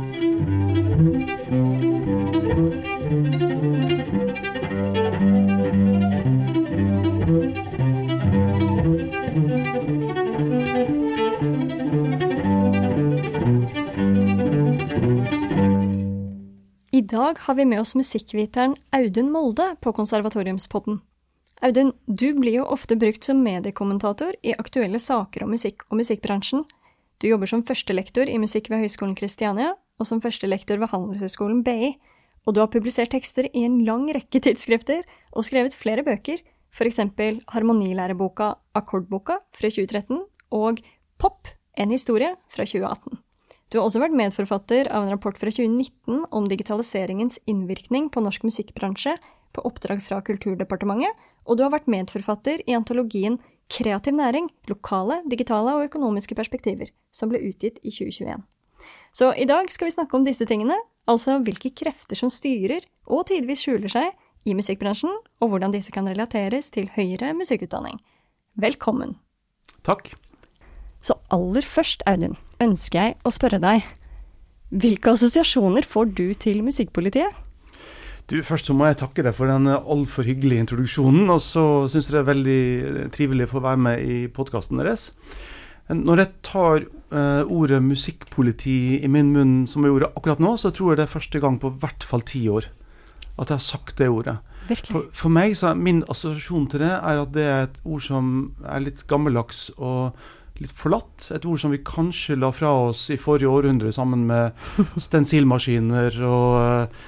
har 17.40 17.56
vi 17.56 17.66
med 17.66 17.80
oss 17.80 17.96
musikkviteren 17.96 18.76
Audun 18.92 19.32
Molde 19.32 19.76
på 19.80 19.94
Konservatoriumspodden. 19.94 21.00
Audun, 21.62 21.94
du 22.06 22.34
blir 22.34 22.60
jo 22.60 22.66
ofte 22.66 22.96
brukt 23.00 23.24
som 23.24 23.40
mediekommentator 23.40 24.36
i 24.44 24.52
aktuelle 24.52 25.00
saker 25.00 25.48
om 25.48 25.56
musikk 25.56 25.88
og 25.88 26.02
musikkbransjen, 26.02 26.68
du 27.22 27.30
jobber 27.32 27.50
som 27.50 27.64
førstelektor 27.66 28.30
i 28.30 28.38
musikk 28.42 28.70
ved 28.72 28.84
Høgskolen 28.84 29.16
Kristiania, 29.18 29.74
og 29.98 30.06
som 30.06 30.22
førstelektor 30.22 30.78
ved 30.82 30.92
Handelshøyskolen 30.92 31.64
BI, 31.66 31.96
og 32.46 32.56
du 32.56 32.62
har 32.62 32.72
publisert 32.72 33.12
tekster 33.12 33.50
i 33.52 33.66
en 33.68 33.82
lang 33.86 34.06
rekke 34.16 34.40
tidsskrifter 34.44 35.04
og 35.34 35.46
skrevet 35.48 35.76
flere 35.76 36.06
bøker, 36.06 36.40
f.eks. 36.72 37.02
harmonilæreboka 37.52 38.54
Akkordboka 38.78 39.40
fra 39.58 39.72
2013 39.74 40.22
og 40.54 40.84
Pop, 41.18 41.50
en 41.78 41.92
historie 41.92 42.30
fra 42.54 42.66
2018. 42.66 43.18
Du 43.68 43.80
har 43.80 43.88
også 43.88 44.00
vært 44.00 44.16
medforfatter 44.16 44.88
av 44.94 45.04
en 45.04 45.12
rapport 45.12 45.36
fra 45.36 45.52
2019 45.52 46.22
om 46.32 46.46
digitaliseringens 46.48 47.42
innvirkning 47.50 48.08
på 48.14 48.22
norsk 48.24 48.46
musikkbransje 48.48 49.18
på 49.58 49.64
oppdrag 49.68 50.00
fra 50.06 50.22
Kulturdepartementet, 50.24 51.12
og 51.48 51.58
du 51.58 51.66
har 51.66 51.74
vært 51.74 51.90
medforfatter 51.92 52.64
i 52.68 52.76
antologien 52.78 53.36
Kreativ 53.68 54.16
næring 54.16 54.48
lokale, 54.70 55.22
digitale 55.30 55.74
og 55.76 55.88
økonomiske 55.90 56.36
perspektiver, 56.36 56.92
som 57.12 57.32
ble 57.32 57.42
utgitt 57.50 57.82
i 57.84 57.92
2021. 57.92 58.46
Så 59.14 59.34
i 59.36 59.48
dag 59.50 59.68
skal 59.74 59.90
vi 59.90 59.96
snakke 59.96 60.16
om 60.16 60.24
disse 60.26 60.46
tingene, 60.48 60.78
altså 61.08 61.40
hvilke 61.44 61.74
krefter 61.76 62.20
som 62.20 62.32
styrer 62.32 62.86
og 63.06 63.28
tidvis 63.28 63.66
skjuler 63.66 63.92
seg 63.92 64.14
i 64.48 64.56
musikkbransjen, 64.56 65.12
og 65.42 65.52
hvordan 65.52 65.74
disse 65.76 65.92
kan 65.92 66.08
relateres 66.08 66.70
til 66.72 66.88
høyere 66.96 67.34
musikkutdanning. 67.36 68.00
Velkommen. 68.56 69.18
Takk. 69.84 70.14
Så 71.04 71.18
aller 71.32 71.66
først, 71.68 72.04
Audun, 72.08 72.38
ønsker 72.64 73.00
jeg 73.02 73.18
å 73.28 73.34
spørre 73.34 73.60
deg, 73.64 73.84
hvilke 74.72 75.14
assosiasjoner 75.16 75.88
får 75.88 76.16
du 76.16 76.32
til 76.36 76.64
musikkpolitiet? 76.66 77.47
Du, 78.28 78.42
Først 78.44 78.68
så 78.68 78.76
må 78.76 78.90
jeg 78.90 79.00
takke 79.00 79.24
deg 79.24 79.36
for 79.38 79.48
den 79.48 79.70
altfor 79.72 80.28
hyggelige 80.28 80.66
introduksjonen. 80.66 81.30
Og 81.32 81.40
så 81.44 81.64
syns 81.92 82.10
jeg 82.10 82.18
det 82.18 82.24
er 82.24 82.32
veldig 82.32 83.06
trivelig 83.16 83.48
å 83.48 83.54
få 83.56 83.64
være 83.64 83.84
med 83.86 84.04
i 84.04 84.18
podkasten 84.28 84.82
deres. 84.82 85.10
Når 85.88 86.20
jeg 86.20 86.34
tar 86.44 86.84
uh, 86.84 87.44
ordet 87.48 87.80
musikkpoliti 87.86 89.00
i 89.00 89.08
min 89.12 89.32
munn, 89.32 89.54
som 89.72 89.86
jeg 89.86 89.94
gjorde 89.94 90.12
akkurat 90.20 90.44
nå, 90.44 90.58
så 90.60 90.74
tror 90.76 90.92
jeg 90.92 91.00
det 91.00 91.08
er 91.08 91.16
første 91.16 91.40
gang 91.44 91.60
på 91.62 91.72
hvert 91.80 92.04
fall 92.04 92.26
ti 92.28 92.44
år 92.52 92.68
at 93.38 93.52
jeg 93.52 93.60
har 93.60 93.64
sagt 93.64 94.00
det 94.02 94.10
ordet. 94.10 94.40
For, 94.68 95.06
for, 95.16 95.32
meg 95.32 95.54
så 95.56 95.70
er 95.70 95.80
min 95.80 96.02
assosiasjon 96.12 96.66
til 96.72 96.82
det 96.84 96.90
er 96.92 97.22
at 97.22 97.30
det 97.36 97.46
er 97.48 97.68
et 97.68 97.78
ord 97.88 98.02
som 98.04 98.32
er 98.68 98.84
litt 98.84 99.06
gammeldags 99.08 99.70
og 99.78 100.18
litt 100.60 100.74
forlatt. 100.76 101.30
Et 101.32 101.46
ord 101.48 101.62
som 101.62 101.72
vi 101.72 101.80
kanskje 101.86 102.36
la 102.42 102.50
fra 102.52 102.74
oss 102.90 103.06
i 103.14 103.20
forrige 103.22 103.54
århundre 103.54 103.94
sammen 103.96 104.26
med 104.28 104.58
stensilmaskiner 105.08 106.18
og 106.28 106.58
uh, 106.58 107.06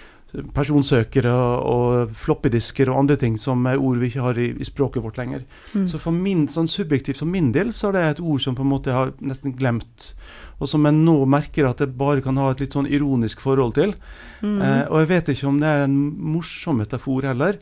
personsøkere 0.54 1.34
og 1.66 2.12
floppydisker 2.18 2.92
og 2.92 3.00
andre 3.02 3.18
ting 3.22 3.38
som 3.42 3.66
er 3.70 3.82
ord 3.82 3.98
vi 4.02 4.12
ikke 4.12 4.26
har 4.28 4.38
i, 4.38 4.50
i 4.54 4.68
språket 4.68 5.04
vårt 5.04 5.18
lenger. 5.18 5.46
Mm. 5.74 5.88
Så 5.90 6.02
for 6.02 6.16
min, 6.16 6.46
sånn 6.52 6.70
subjektivt 6.70 7.22
for 7.22 7.30
min 7.30 7.50
del 7.56 7.74
så 7.76 7.90
er 7.90 7.98
det 7.98 8.06
et 8.06 8.22
ord 8.22 8.44
som 8.44 8.58
på 8.58 8.66
en 8.66 8.72
måte 8.72 8.92
jeg 8.92 9.00
har 9.00 9.14
nesten 9.26 9.56
glemt, 9.58 10.12
og 10.60 10.70
som 10.70 10.86
jeg 10.86 10.98
nå 11.00 11.18
merker 11.30 11.70
at 11.70 11.82
jeg 11.82 11.98
bare 11.98 12.24
kan 12.26 12.38
ha 12.38 12.52
et 12.54 12.62
litt 12.62 12.78
sånn 12.78 12.90
ironisk 12.90 13.42
forhold 13.42 13.78
til. 13.80 13.96
Mm. 14.44 14.60
Eh, 14.62 14.84
og 14.86 15.02
jeg 15.02 15.12
vet 15.16 15.34
ikke 15.34 15.50
om 15.50 15.62
det 15.64 15.74
er 15.74 15.86
en 15.88 16.00
morsom 16.36 16.82
metafor 16.84 17.26
heller, 17.30 17.62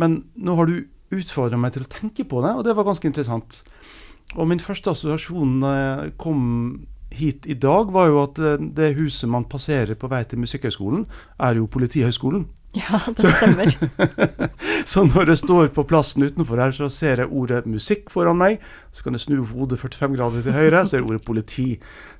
men 0.00 0.22
nå 0.36 0.56
har 0.58 0.68
du 0.68 0.82
utfordra 1.12 1.60
meg 1.60 1.74
til 1.74 1.84
å 1.86 1.92
tenke 1.92 2.28
på 2.28 2.44
det, 2.44 2.54
og 2.56 2.64
det 2.66 2.76
var 2.76 2.88
ganske 2.88 3.08
interessant. 3.08 3.62
Og 4.36 4.48
min 4.48 4.62
første 4.62 4.92
assosiasjon 4.92 5.60
jeg 5.64 6.14
kom 6.20 6.40
hit 7.16 7.46
i 7.46 7.54
dag, 7.58 7.92
var 7.92 8.10
jo 8.10 8.22
at 8.24 8.40
eh, 8.40 8.66
det 8.76 8.94
huset 8.98 9.30
man 9.30 9.48
passerer 9.50 9.98
på 9.98 10.10
vei 10.12 10.24
til 10.28 10.42
Musikkhøgskolen, 10.42 11.06
er 11.40 11.60
jo 11.60 11.70
Politihøgskolen. 11.70 12.48
Ja, 12.72 13.00
det 13.04 13.28
stemmer. 13.28 13.68
så 14.92 15.02
når 15.04 15.34
jeg 15.34 15.40
står 15.42 15.66
på 15.76 15.84
plassen 15.84 16.24
utenfor 16.24 16.56
her, 16.56 16.72
så 16.72 16.88
ser 16.88 17.20
jeg 17.20 17.28
ordet 17.28 17.66
musikk 17.68 18.08
foran 18.12 18.38
meg. 18.40 18.62
Så 18.96 19.04
kan 19.04 19.12
jeg 19.12 19.26
snu 19.26 19.42
hodet 19.50 19.76
45 19.82 20.16
grader 20.16 20.46
til 20.46 20.56
høyre, 20.56 20.80
så 20.86 20.96
er 20.96 21.02
det 21.02 21.10
ordet 21.10 21.26
politi. 21.26 21.66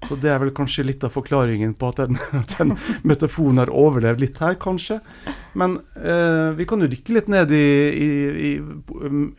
Så 0.04 0.18
det 0.20 0.28
er 0.28 0.42
vel 0.42 0.52
kanskje 0.52 0.84
litt 0.84 1.06
av 1.08 1.14
forklaringen 1.16 1.72
på 1.80 1.88
at 1.88 2.02
den, 2.04 2.20
at 2.42 2.52
den 2.58 2.76
metaforen 3.08 3.62
har 3.62 3.72
overlevd 3.72 4.20
litt 4.20 4.42
her, 4.44 4.58
kanskje. 4.60 5.00
Men 5.56 5.78
eh, 5.96 6.52
vi 6.58 6.68
kan 6.68 6.84
jo 6.84 6.90
dykke 6.92 7.16
litt 7.16 7.32
ned 7.32 7.56
i, 7.56 7.64
i, 7.96 8.12
i 8.50 8.52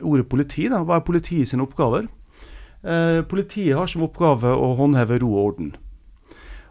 ordet 0.01 0.25
politi. 0.33 0.65
Da. 0.73 0.81
Hva 0.81 0.97
er 0.97 1.07
politiet 1.11 1.53
sine 1.53 1.67
oppgaver? 1.67 2.09
Eh, 2.83 3.21
politiet 3.23 3.77
har 3.77 3.87
som 3.87 4.03
oppgave 4.03 4.51
å 4.51 4.73
håndheve 4.75 5.21
ro 5.21 5.31
og 5.37 5.45
orden. 5.47 5.71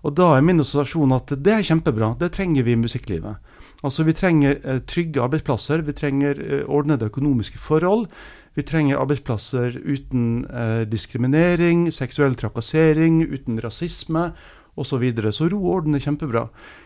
Og 0.05 0.13
da 0.19 0.35
er 0.37 0.45
min 0.45 0.61
assosiasjon 0.61 1.15
at 1.17 1.33
det 1.41 1.55
er 1.55 1.65
kjempebra, 1.65 2.13
det 2.21 2.35
trenger 2.37 2.67
vi 2.67 2.75
i 2.75 2.81
musikklivet. 2.81 3.51
Altså 3.83 4.05
Vi 4.05 4.13
trenger 4.13 4.59
eh, 4.61 4.83
trygge 4.85 5.23
arbeidsplasser, 5.25 5.83
vi 5.83 5.95
trenger 5.97 6.39
eh, 6.39 6.65
ordnede 6.69 7.09
økonomiske 7.09 7.59
forhold. 7.59 8.09
Vi 8.53 8.63
trenger 8.69 9.01
arbeidsplasser 9.01 9.79
uten 9.81 10.45
diskriminering, 10.85 11.87
seksuell 11.89 12.35
trakassering, 12.37 13.23
uten 13.25 13.57
rasisme 13.65 14.35
osv. 14.77 14.91
Så, 14.91 14.99
videre. 15.01 15.33
så 15.33 15.49
ro 15.49 15.57
og 15.63 15.71
orden 15.77 15.97
er 15.97 16.05
kjempebra. 16.05 16.43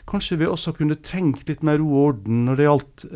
Kanskje 0.06 0.38
vi 0.38 0.46
også 0.46 0.76
kunne 0.78 0.94
trengt 1.02 1.48
litt 1.50 1.66
mer 1.66 1.80
ro 1.82 1.88
og 1.90 2.04
orden 2.04 2.44
når 2.46 2.56
det 2.56 2.68
gjaldt 2.68 3.06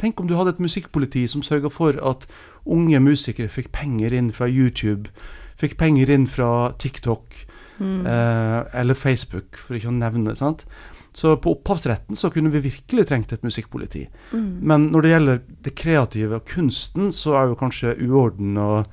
Tenk 0.00 0.16
om 0.16 0.24
du 0.24 0.32
hadde 0.32 0.54
et 0.54 0.62
musikkpoliti 0.64 1.26
som 1.28 1.42
sørga 1.44 1.68
for 1.68 1.98
at 2.00 2.24
unge 2.64 2.96
musikere 3.04 3.52
fikk 3.52 3.68
penger 3.76 4.14
inn 4.16 4.30
fra 4.32 4.48
YouTube, 4.48 5.12
fikk 5.60 5.76
penger 5.80 6.10
inn 6.10 6.26
fra 6.30 6.72
TikTok 6.80 7.46
Mm. 7.80 8.06
eh, 8.06 8.80
eller 8.80 8.94
Facebook, 8.94 9.56
for 9.56 9.76
ikke 9.76 9.88
å 9.88 9.96
nevne. 9.96 10.36
sant? 10.36 10.66
Så 11.12 11.34
på 11.40 11.56
opphavsretten 11.56 12.14
så 12.16 12.30
kunne 12.30 12.52
vi 12.52 12.60
virkelig 12.60 13.06
trengt 13.08 13.32
et 13.32 13.42
musikkpoliti. 13.42 14.06
Mm. 14.32 14.60
Men 14.62 14.90
når 14.92 15.02
det 15.02 15.10
gjelder 15.10 15.40
det 15.62 15.74
kreative 15.74 16.36
og 16.36 16.44
kunsten, 16.44 17.10
så 17.10 17.34
er 17.34 17.48
jo 17.48 17.56
kanskje 17.58 17.96
uorden 17.98 18.56
og, 18.60 18.86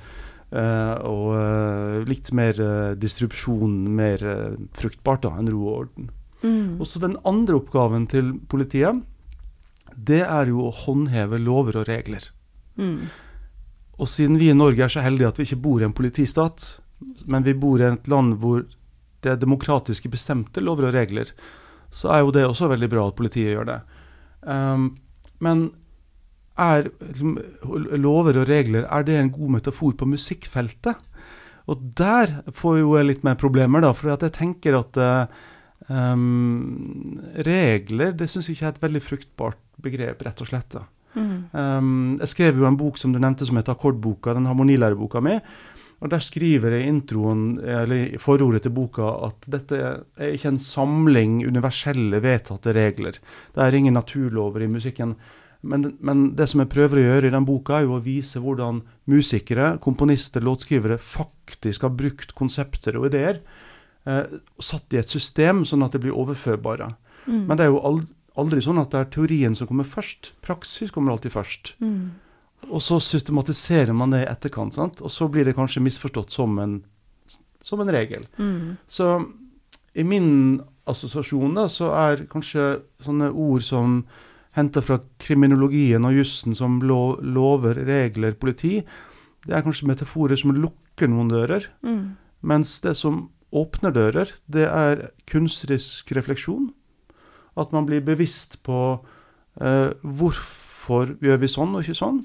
uh, 0.52 0.96
og 1.06 1.28
uh, 1.36 2.06
litt 2.08 2.32
mer 2.34 2.58
uh, 2.58 2.96
distribusjon 2.96 3.76
mer 3.94 4.24
fruktbart 4.74 5.28
da, 5.28 5.36
enn 5.38 5.52
ro 5.52 5.68
og 5.68 5.78
orden. 5.84 6.10
Mm. 6.42 6.80
Og 6.80 6.88
så 6.88 7.04
den 7.04 7.18
andre 7.28 7.60
oppgaven 7.60 8.08
til 8.10 8.34
politiet, 8.50 9.04
det 9.94 10.24
er 10.24 10.50
jo 10.50 10.72
å 10.72 10.74
håndheve 10.74 11.38
lover 11.44 11.84
og 11.84 11.88
regler. 11.92 12.32
Mm. 12.78 13.10
Og 13.98 14.10
siden 14.10 14.38
vi 14.38 14.52
i 14.52 14.58
Norge 14.58 14.84
er 14.86 14.94
så 14.94 15.04
heldige 15.06 15.32
at 15.32 15.40
vi 15.40 15.48
ikke 15.48 15.64
bor 15.64 15.82
i 15.82 15.88
en 15.88 15.96
politistat, 15.98 16.68
men 17.26 17.46
vi 17.46 17.56
bor 17.58 17.82
i 17.82 17.88
et 17.90 18.10
land 18.10 18.38
hvor 18.42 18.64
det 19.26 19.32
er 19.32 19.42
demokratiske 19.42 20.10
bestemte 20.14 20.62
lover 20.62 20.90
og 20.90 20.96
regler, 20.98 21.32
så 21.90 22.12
er 22.14 22.22
jo 22.22 22.34
det 22.36 22.46
også 22.46 22.70
veldig 22.70 22.90
bra 22.92 23.08
at 23.08 23.18
politiet 23.18 23.56
gjør 23.56 23.70
det. 23.72 23.80
Um, 24.46 24.90
men 25.44 25.70
er 26.58 26.90
liksom, 27.02 27.38
lover 28.02 28.42
og 28.42 28.50
regler 28.50 28.88
er 28.90 29.06
det 29.06 29.18
en 29.18 29.34
god 29.34 29.58
metafor 29.58 29.94
på 29.98 30.10
musikkfeltet? 30.10 30.98
Og 31.68 31.82
der 32.00 32.40
får 32.56 32.80
jo 32.80 32.96
jeg 32.96 33.10
litt 33.10 33.26
mer 33.28 33.38
problemer, 33.40 33.84
da, 33.84 33.92
for 33.98 34.14
jeg 34.14 34.34
tenker 34.36 34.78
at 34.78 35.00
um, 35.90 37.18
regler 37.44 38.14
det 38.16 38.30
syns 38.32 38.48
jeg 38.48 38.58
ikke 38.58 38.70
er 38.70 38.76
et 38.76 38.86
veldig 38.86 39.04
fruktbart 39.04 39.60
begrep, 39.84 40.24
rett 40.26 40.46
og 40.46 40.50
slett. 40.50 40.70
da. 40.78 40.86
Mm. 41.18 41.32
Um, 41.52 41.96
jeg 42.22 42.32
skrev 42.36 42.62
jo 42.62 42.68
en 42.70 42.78
bok 42.78 43.00
som 43.02 43.14
du 43.14 43.20
nevnte 43.20 43.48
som 43.48 43.58
heter 43.58 43.74
Akkordboka, 43.74 44.36
den 44.38 44.48
harmonilæreboka 44.50 45.24
mi. 45.26 45.40
Og 45.98 46.12
Der 46.14 46.22
skriver 46.22 46.76
jeg 46.76 46.86
i 46.86 46.92
introen, 46.92 47.58
eller 47.58 48.14
i 48.14 48.20
forordet 48.22 48.62
til 48.68 48.76
boka 48.76 49.08
at 49.26 49.48
dette 49.50 49.80
er 49.82 50.36
ikke 50.36 50.52
en 50.54 50.62
samling 50.62 51.40
universelle 51.48 52.22
vedtatte 52.22 52.74
regler. 52.78 53.18
Det 53.56 53.64
er 53.64 53.74
ingen 53.74 53.98
naturlover 53.98 54.62
i 54.62 54.70
musikken. 54.70 55.16
Men, 55.62 55.98
men, 56.00 56.36
det 56.38 56.46
som 56.52 56.62
jeg 56.62 56.70
prøver 56.70 57.02
å 57.02 57.06
gjøre 57.08 57.32
i 57.32 57.34
den 57.34 57.48
boka, 57.48 57.80
er 57.80 57.88
jo 57.88 57.98
å 57.98 58.04
vise 58.04 58.40
hvordan 58.40 58.84
musikere, 59.10 59.74
komponister, 59.82 60.46
låtskrivere 60.46 61.00
faktisk 61.02 61.88
har 61.88 61.96
brukt 61.98 62.36
konsepter 62.38 63.00
og 63.00 63.10
ideer 63.10 63.42
eh, 64.06 64.38
satt 64.62 64.94
i 64.94 65.02
et 65.02 65.10
system, 65.10 65.66
sånn 65.66 65.86
at 65.88 65.98
det 65.98 66.04
blir 66.06 66.16
overførbare. 66.18 66.92
Mm. 67.26 67.42
Men 67.50 67.58
det 67.58 67.66
er 67.66 67.74
jo 67.74 67.82
aldri, 67.90 68.14
aldri 68.38 68.62
sånn 68.64 68.80
at 68.82 68.94
det 68.94 69.02
er 69.02 69.12
teorien 69.16 69.58
som 69.58 69.70
kommer 69.70 69.88
først. 69.88 70.32
Praksis 70.46 70.94
kommer 70.94 71.16
alltid 71.16 71.34
først. 71.34 71.76
Mm. 71.82 72.16
Og 72.68 72.82
så 72.84 73.00
systematiserer 73.04 73.94
man 73.94 74.14
det 74.14 74.24
i 74.24 74.30
etterkant, 74.30 74.76
sant? 74.78 75.02
og 75.02 75.14
så 75.14 75.28
blir 75.32 75.46
det 75.46 75.56
kanskje 75.58 75.84
misforstått 75.86 76.34
som 76.34 76.58
en, 76.62 76.80
som 77.64 77.82
en 77.84 77.94
regel. 77.94 78.26
Mm. 78.38 78.78
Så 78.90 79.12
i 79.98 80.06
min 80.06 80.62
assosiasjon 80.90 81.58
da, 81.58 81.68
så 81.72 81.92
er 81.98 82.26
kanskje 82.32 82.80
sånne 83.04 83.30
ord 83.32 83.66
som 83.66 84.02
henta 84.58 84.82
fra 84.82 85.00
kriminologien 85.22 86.06
og 86.08 86.18
jussen, 86.18 86.56
som 86.58 86.80
lov, 86.82 87.20
lover, 87.22 87.78
regler, 87.88 88.38
politi, 88.40 88.80
det 89.48 89.56
er 89.56 89.64
kanskje 89.64 89.88
metaforer 89.88 90.40
som 90.40 90.56
lukker 90.56 91.10
noen 91.12 91.30
dører. 91.32 91.70
Mm. 91.86 92.18
Mens 92.48 92.78
det 92.84 92.98
som 93.00 93.28
åpner 93.56 93.94
dører, 93.96 94.34
det 94.52 94.66
er 94.68 95.08
kunstnerisk 95.30 96.12
refleksjon. 96.18 96.72
At 97.58 97.74
man 97.76 97.88
blir 97.90 98.04
bevisst 98.06 98.60
på 98.66 98.80
eh, 99.62 99.90
hvorfor 100.02 101.18
gjør 101.24 101.42
vi 101.42 101.52
sånn 101.52 101.76
og 101.76 101.84
ikke 101.84 101.98
sånn. 101.98 102.22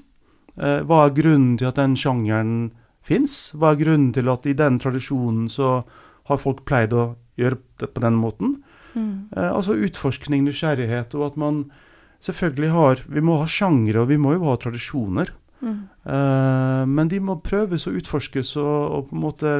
Eh, 0.57 0.81
hva 0.85 1.05
er 1.05 1.17
grunnen 1.17 1.57
til 1.57 1.69
at 1.69 1.79
den 1.81 1.97
sjangeren 1.99 2.71
fins? 3.03 3.51
Hva 3.57 3.73
er 3.73 3.81
grunnen 3.81 4.11
til 4.15 4.29
at 4.31 4.45
i 4.47 4.55
den 4.57 4.79
tradisjonen 4.81 5.49
så 5.51 5.81
har 6.29 6.41
folk 6.41 6.63
pleid 6.69 6.93
å 6.95 7.13
gjøre 7.39 7.59
det 7.81 7.89
på 7.93 8.03
den 8.03 8.19
måten? 8.21 8.59
Mm. 8.93 9.29
Eh, 9.35 9.49
altså 9.49 9.77
utforskning, 9.87 10.45
nysgjerrighet, 10.45 11.15
og 11.17 11.31
at 11.31 11.39
man 11.41 11.65
selvfølgelig 12.23 12.69
har 12.71 13.01
Vi 13.09 13.21
må 13.21 13.39
ha 13.41 13.47
sjangre, 13.49 14.01
og 14.01 14.07
vi 14.07 14.17
må 14.17 14.35
jo 14.37 14.45
ha 14.47 14.55
tradisjoner. 14.55 15.33
Mm. 15.63 15.79
Eh, 16.05 16.85
men 16.87 17.09
de 17.11 17.19
må 17.19 17.39
prøves 17.43 17.87
og 17.87 17.99
utforskes 17.99 18.55
og, 18.59 18.79
og 18.95 19.09
på 19.09 19.17
en 19.17 19.23
måte 19.23 19.53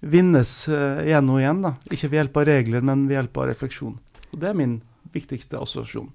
vinnes 0.00 0.52
eh, 0.68 1.06
igjen 1.08 1.30
og 1.32 1.40
igjen. 1.42 1.62
da. 1.64 1.74
Ikke 1.90 2.10
ved 2.10 2.22
hjelp 2.22 2.36
av 2.36 2.48
regler, 2.48 2.84
men 2.84 3.06
ved 3.08 3.18
hjelp 3.18 3.40
av 3.40 3.50
refleksjon. 3.52 3.96
Og 4.32 4.40
Det 4.40 4.50
er 4.50 4.58
min 4.58 4.78
viktigste 5.14 5.60
assosiasjon. 5.60 6.10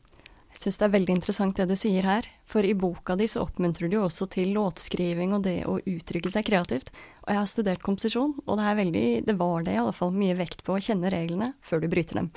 Jeg 0.54 0.62
syns 0.62 0.78
det 0.80 0.86
er 0.86 0.94
veldig 0.94 1.14
interessant 1.18 1.58
det 1.58 1.66
du 1.68 1.74
sier 1.76 2.06
her, 2.06 2.28
for 2.48 2.64
i 2.64 2.76
boka 2.78 3.16
di 3.20 3.26
så 3.28 3.42
oppmuntrer 3.44 3.90
du 3.90 3.98
jo 3.98 4.04
også 4.06 4.28
til 4.32 4.54
låtskriving 4.56 5.34
og 5.36 5.42
det 5.48 5.64
å 5.68 5.80
uttrykke 5.82 6.30
seg 6.32 6.46
kreativt. 6.48 6.92
Og 7.26 7.34
jeg 7.34 7.40
har 7.40 7.50
studert 7.50 7.84
komposisjon, 7.84 8.36
og 8.46 8.60
det, 8.60 8.76
veldig, 8.78 9.08
det 9.28 9.36
var 9.40 9.66
det 9.66 9.74
i 9.74 9.82
alle 9.82 9.96
fall 9.98 10.14
mye 10.16 10.38
vekt 10.38 10.64
på 10.64 10.76
å 10.76 10.84
kjenne 10.84 11.12
reglene 11.12 11.50
før 11.66 11.84
du 11.84 11.90
bryter 11.92 12.22
dem. 12.22 12.30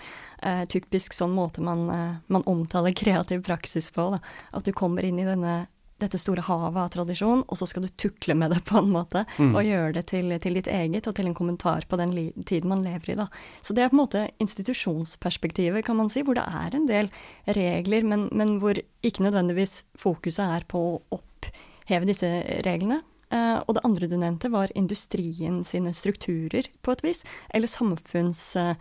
Eh, 0.42 0.64
typisk 0.73 1.14
sånn 1.14 1.37
måte 1.37 1.62
man, 1.62 1.85
eh, 1.92 2.19
man 2.33 2.47
omtaler 2.51 2.97
kreativ 2.97 3.45
praksis 3.47 3.92
på. 3.95 4.09
Da. 4.16 4.23
At 4.57 4.66
du 4.66 4.73
kommer 4.75 5.07
inn 5.07 5.21
i 5.21 5.29
denne, 5.29 5.66
dette 6.02 6.18
store 6.20 6.44
havet 6.44 6.78
av 6.82 6.90
tradisjon, 6.92 7.42
og 7.46 7.59
så 7.59 7.68
skal 7.68 7.87
du 7.87 7.92
tukle 7.96 8.37
med 8.37 8.52
det 8.52 8.62
på 8.68 8.80
en 8.82 8.90
måte. 8.92 9.24
Mm. 9.40 9.54
Og 9.56 9.64
gjøre 9.64 9.94
det 9.96 10.04
til, 10.12 10.35
til 10.42 10.59
ditt 10.59 10.68
eget, 10.68 11.09
og 11.09 11.16
til 11.16 11.30
en 11.30 11.37
kommentar 11.37 11.87
på 11.88 11.98
den 12.00 12.12
tiden 12.44 12.70
man 12.72 12.85
lever 12.85 13.14
i. 13.14 13.18
Da. 13.22 13.28
Så 13.64 13.76
det 13.76 13.85
er 13.85 13.90
på 13.92 13.96
en 13.96 14.02
måte 14.02 14.26
institusjonsperspektivet, 14.42 15.87
kan 15.87 15.98
man 15.98 16.12
si, 16.12 16.24
hvor 16.26 16.37
det 16.38 16.44
er 16.44 16.76
en 16.76 16.88
del 16.90 17.11
regler, 17.56 18.04
men, 18.04 18.28
men 18.37 18.59
hvor 18.61 18.78
ikke 19.06 19.24
nødvendigvis 19.24 19.82
fokuset 20.00 20.44
er 20.44 20.68
på 20.68 20.85
å 20.90 21.02
oppheve 21.16 22.09
disse 22.12 22.32
reglene. 22.66 23.02
Uh, 23.26 23.59
og 23.66 23.74
det 23.74 23.82
andre 23.82 24.06
du 24.06 24.14
nevnte, 24.20 24.52
var 24.52 24.70
industrien 24.78 25.64
sine 25.66 25.90
strukturer, 25.96 26.68
på 26.85 26.94
et 26.94 27.02
vis. 27.09 27.24
Eller 27.56 27.72
samfunnsformen 27.72 28.76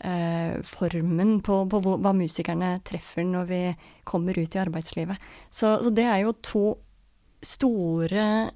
eh, 0.00 0.60
på, 0.60 1.66
på 1.70 1.80
hvor, 1.80 1.98
hva 1.98 2.12
musikerne 2.16 2.80
treffer 2.84 3.24
når 3.24 3.44
vi 3.50 3.62
kommer 4.04 4.38
ut 4.38 4.54
i 4.54 4.62
arbeidslivet. 4.62 5.16
Så, 5.50 5.78
så 5.82 5.90
det 5.90 6.04
er 6.04 6.18
jo 6.24 6.32
to 6.42 6.78
store 7.42 8.50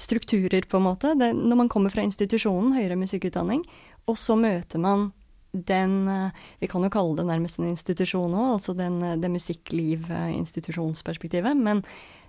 strukturer, 0.00 0.62
på 0.62 0.76
en 0.76 0.82
måte. 0.82 1.14
Det, 1.18 1.32
når 1.36 1.56
man 1.56 1.68
kommer 1.68 1.90
fra 1.92 2.02
institusjonen, 2.02 2.72
høyere 2.76 2.96
musikkutdanning, 2.96 3.64
og 4.08 4.18
så 4.18 4.36
møter 4.38 4.78
man 4.80 5.12
den 5.50 6.08
eh, 6.08 6.30
Vi 6.60 6.66
kan 6.70 6.82
jo 6.86 6.90
kalle 6.94 7.16
det 7.18 7.26
nærmest 7.26 7.58
en 7.58 7.72
institusjon 7.72 8.34
òg, 8.38 8.52
altså 8.54 8.72
den, 8.78 9.20
det 9.20 9.30
musikkliv-institusjonsperspektivet. 9.34 11.54
Men 11.58 11.82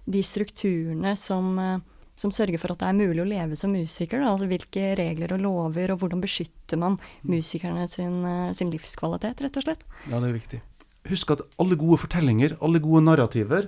de 0.10 0.24
strukturene 0.26 1.16
som, 1.20 1.60
eh, 1.60 1.80
som 2.22 2.34
sørger 2.34 2.62
for 2.62 2.74
at 2.74 2.84
det 2.84 2.90
er 2.90 2.98
mulig 3.00 3.24
å 3.24 3.30
leve 3.30 3.58
som 3.58 3.74
musiker. 3.74 4.22
Da, 4.22 4.34
altså 4.34 4.50
hvilke 4.50 4.92
regler 5.00 5.34
og 5.36 5.42
lover, 5.42 5.94
og 5.94 6.04
hvordan 6.04 6.22
beskytter 6.22 6.80
man 6.82 7.00
musikerne 7.28 7.88
sin, 7.90 8.22
eh, 8.26 8.54
sin 8.58 8.74
livskvalitet, 8.74 9.42
rett 9.42 9.58
og 9.58 9.66
slett. 9.66 9.88
Ja, 10.08 10.20
det 10.20 10.30
er 10.30 10.38
viktig. 10.38 10.62
husk 11.10 11.32
at 11.34 11.42
alle 11.60 11.76
gode 11.76 11.98
fortellinger, 11.98 12.54
alle 12.62 12.80
gode 12.80 13.02
narrativer, 13.04 13.66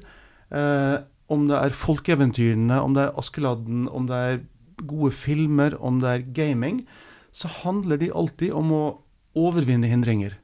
eh, 0.53 0.97
om 1.27 1.47
det 1.47 1.57
er 1.57 1.73
folkeeventyrene, 1.73 2.77
om 2.79 2.93
det 2.93 3.07
er 3.07 3.17
Askeladden, 3.17 3.87
om 3.89 4.05
det 4.05 4.15
er 4.15 4.39
gode 4.85 5.11
filmer, 5.11 5.73
om 5.81 5.99
det 5.99 6.09
er 6.09 6.27
gaming, 6.31 6.85
så 7.33 7.49
handler 7.49 7.97
de 7.97 8.11
alltid 8.13 8.53
om 8.53 8.71
å 8.71 8.83
overvinne 9.35 9.89
hindringer. 9.89 10.37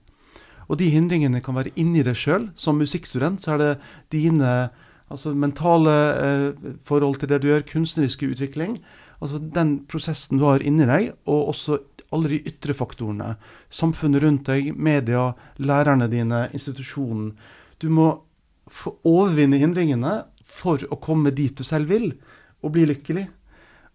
Og 0.67 0.77
de 0.77 0.89
hindringene 0.89 1.41
kan 1.41 1.55
være 1.55 1.73
inni 1.75 2.03
deg 2.05 2.17
sjøl. 2.17 2.49
Som 2.55 2.81
musikkstudent 2.81 3.41
så 3.41 3.55
er 3.55 3.57
det 3.57 3.71
dine 4.13 4.71
altså 5.09 5.33
mentale 5.33 5.95
eh, 6.15 6.73
forhold 6.87 7.19
til 7.19 7.31
det 7.31 7.41
du 7.43 7.49
gjør, 7.49 7.67
kunstneriske 7.69 8.29
utvikling. 8.33 8.79
Altså 9.19 9.41
den 9.41 9.79
prosessen 9.89 10.39
du 10.39 10.45
har 10.47 10.63
inni 10.63 10.87
deg, 10.87 11.13
og 11.27 11.53
også 11.53 11.79
alle 12.15 12.31
de 12.31 12.41
ytre 12.49 12.73
faktorene. 12.73 13.33
Samfunnet 13.69 14.23
rundt 14.23 14.49
deg, 14.49 14.71
media, 14.73 15.29
lærerne 15.61 16.09
dine, 16.09 16.47
institusjonen. 16.55 17.33
Du 17.81 17.89
må 17.93 18.11
overvinne 19.07 19.59
hindringene 19.61 20.21
for 20.49 20.81
å 20.89 20.97
komme 21.01 21.33
dit 21.35 21.53
du 21.57 21.65
selv 21.67 21.91
vil, 21.91 22.13
og 22.63 22.73
bli 22.75 22.87
lykkelig. 22.89 23.27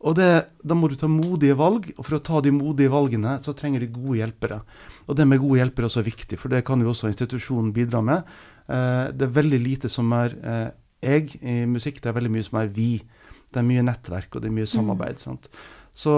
Og 0.05 0.16
det, 0.18 0.46
Da 0.62 0.74
må 0.77 0.88
du 0.88 0.96
ta 1.00 1.09
modige 1.09 1.57
valg, 1.57 1.88
og 1.96 2.05
for 2.05 2.18
å 2.18 2.22
ta 2.24 2.40
de 2.44 2.53
modige 2.53 2.92
valgene, 2.92 3.38
så 3.42 3.55
trenger 3.57 3.81
du 3.81 3.94
gode 3.94 4.20
hjelpere. 4.20 4.61
Og 5.09 5.16
det 5.16 5.27
med 5.29 5.40
gode 5.40 5.62
hjelpere 5.62 5.87
er 5.87 5.90
også 5.90 6.05
viktig, 6.05 6.38
for 6.38 6.53
det 6.53 6.64
kan 6.64 6.81
jo 6.81 6.92
også 6.92 7.09
institusjonen 7.09 7.72
bidra 7.72 8.03
med. 8.05 8.24
Eh, 8.68 9.12
det 9.16 9.29
er 9.29 9.38
veldig 9.40 9.61
lite 9.61 9.88
som 9.88 10.12
er 10.12 10.37
eh, 10.37 10.68
jeg 11.05 11.37
i 11.40 11.64
musikk, 11.71 12.01
det 12.03 12.11
er 12.11 12.17
veldig 12.17 12.33
mye 12.35 12.47
som 12.47 12.59
er 12.61 12.73
vi. 12.75 12.93
Det 13.53 13.61
er 13.61 13.67
mye 13.69 13.85
nettverk, 13.87 14.33
og 14.35 14.43
det 14.43 14.51
er 14.51 14.57
mye 14.57 14.67
mm. 14.67 14.73
samarbeid. 14.73 15.23
Mm. 15.29 15.38
Så 15.95 16.14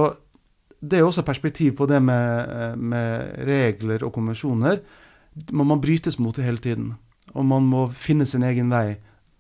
det 0.81 1.01
er 1.01 1.05
også 1.07 1.25
perspektiv 1.27 1.77
på 1.77 1.89
det 1.91 2.01
med, 2.05 2.79
med 2.79 3.35
regler 3.49 4.05
og 4.07 4.15
konvensjoner. 4.17 4.81
Man 5.53 5.69
må 5.69 5.77
brytes 5.81 6.19
mot 6.23 6.37
det 6.37 6.47
hele 6.47 6.63
tiden. 6.63 6.95
Og 7.35 7.45
man 7.45 7.67
må 7.69 7.89
finne 7.93 8.27
sin 8.29 8.45
egen 8.47 8.71
vei 8.73 8.97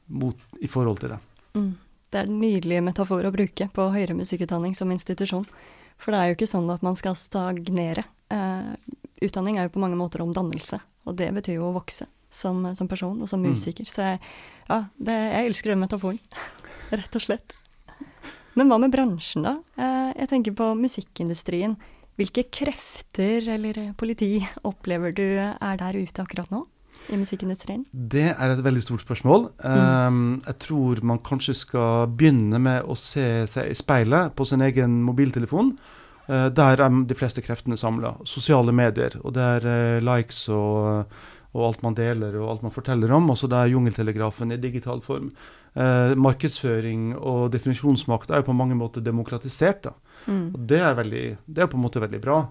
mot, 0.06 0.36
i 0.60 0.68
forhold 0.68 1.00
til 1.00 1.14
det. 1.14 1.20
Mm. 1.56 1.72
Det 2.10 2.20
er 2.20 2.28
en 2.28 2.40
nydelig 2.40 2.82
metafor 2.86 3.26
å 3.26 3.32
bruke 3.34 3.68
på 3.74 3.88
høyere 3.92 4.16
musikkutdanning 4.16 4.76
som 4.78 4.92
institusjon. 4.94 5.46
For 6.00 6.12
det 6.12 6.20
er 6.20 6.30
jo 6.30 6.36
ikke 6.36 6.50
sånn 6.50 6.68
at 6.72 6.84
man 6.84 6.98
skal 6.98 7.16
stagnere. 7.18 8.04
Eh, 8.32 8.74
utdanning 9.24 9.58
er 9.58 9.66
jo 9.66 9.74
på 9.76 9.82
mange 9.82 9.98
måter 9.98 10.22
om 10.22 10.34
dannelse, 10.36 10.78
og 11.08 11.16
det 11.18 11.32
betyr 11.34 11.58
jo 11.58 11.70
å 11.70 11.76
vokse 11.78 12.06
som, 12.32 12.62
som 12.76 12.88
person 12.90 13.16
og 13.22 13.30
som 13.30 13.42
mm. 13.42 13.50
musiker. 13.54 13.86
Mm. 13.86 13.92
Så 13.92 14.10
jeg, 14.10 14.20
ja, 14.68 14.80
det, 14.98 15.18
jeg 15.32 15.50
elsker 15.50 15.74
den 15.74 15.82
metaforen, 15.84 16.20
rett 17.00 17.18
og 17.18 17.24
slett. 17.24 17.56
Men 18.56 18.70
hva 18.70 18.78
med 18.80 18.94
bransjen, 18.94 19.44
da? 19.44 19.58
Eh, 19.76 20.12
jeg 20.22 20.30
tenker 20.32 20.56
på 20.56 20.70
musikkindustrien. 20.78 21.76
Hvilke 22.16 22.46
krefter 22.48 23.44
eller 23.56 23.92
politi 24.00 24.38
opplever 24.70 25.12
du 25.12 25.26
er 25.36 25.82
der 25.82 26.00
ute 26.00 26.24
akkurat 26.24 26.52
nå? 26.54 26.64
i 27.12 27.16
musikkindustrien? 27.18 27.84
Det 27.92 28.30
er 28.32 28.50
et 28.50 28.62
veldig 28.64 28.82
stort 28.82 29.04
spørsmål. 29.04 29.50
Mm. 29.60 29.76
Um, 29.76 30.42
jeg 30.46 30.58
tror 30.64 31.02
man 31.06 31.20
kanskje 31.22 31.54
skal 31.54 32.08
begynne 32.10 32.58
med 32.62 32.88
å 32.88 32.96
se 32.98 33.44
seg 33.50 33.70
i 33.70 33.76
speilet 33.78 34.34
på 34.36 34.46
sin 34.48 34.64
egen 34.64 35.00
mobiltelefon. 35.06 35.74
Uh, 36.26 36.48
der 36.50 36.82
er 36.82 37.00
de 37.06 37.18
fleste 37.18 37.44
kreftene 37.44 37.78
samla. 37.78 38.16
Sosiale 38.26 38.74
medier. 38.74 39.18
Og 39.22 39.36
det 39.36 39.50
er 39.58 39.68
uh, 39.68 40.04
likes 40.08 40.46
og, 40.50 41.12
og, 41.56 41.62
alt 41.70 41.84
man 41.84 41.96
deler 41.96 42.36
og 42.38 42.50
alt 42.50 42.66
man 42.66 42.74
forteller 42.74 43.12
om. 43.16 43.30
Også 43.32 43.48
det 43.50 43.58
er 43.58 43.72
jungeltelegrafen 43.72 44.52
i 44.52 44.60
digital 44.60 45.00
form. 45.04 45.30
Eh, 45.74 46.12
markedsføring 46.20 47.14
og 47.16 47.48
definisjonsmakt 47.54 48.30
er 48.30 48.42
jo 48.42 48.50
på 48.50 48.56
mange 48.56 48.76
måter 48.78 49.04
demokratisert. 49.04 49.88
Mm. 50.26 50.52
Og 50.52 50.60
det 50.68 50.82
er, 50.82 50.94
veldig, 51.00 51.24
det 51.46 51.64
er 51.64 51.72
på 51.72 51.80
en 51.80 51.86
måte 51.86 52.02
veldig 52.04 52.22
bra. 52.22 52.44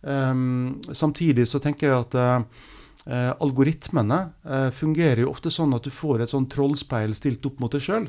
Um, 0.00 0.78
samtidig 0.94 1.48
så 1.50 1.58
tenker 1.58 1.88
jeg 1.88 2.00
at 2.04 2.18
eh, 2.22 3.32
algoritmene 3.42 4.20
eh, 4.46 4.68
fungerer 4.74 5.24
jo 5.24 5.32
ofte 5.32 5.50
sånn 5.50 5.74
at 5.74 5.86
du 5.86 5.90
får 5.90 6.22
et 6.22 6.32
sånn 6.32 6.46
trollspeil 6.50 7.16
stilt 7.18 7.46
opp 7.48 7.58
mot 7.62 7.74
deg 7.74 7.82
sjøl. 7.82 8.06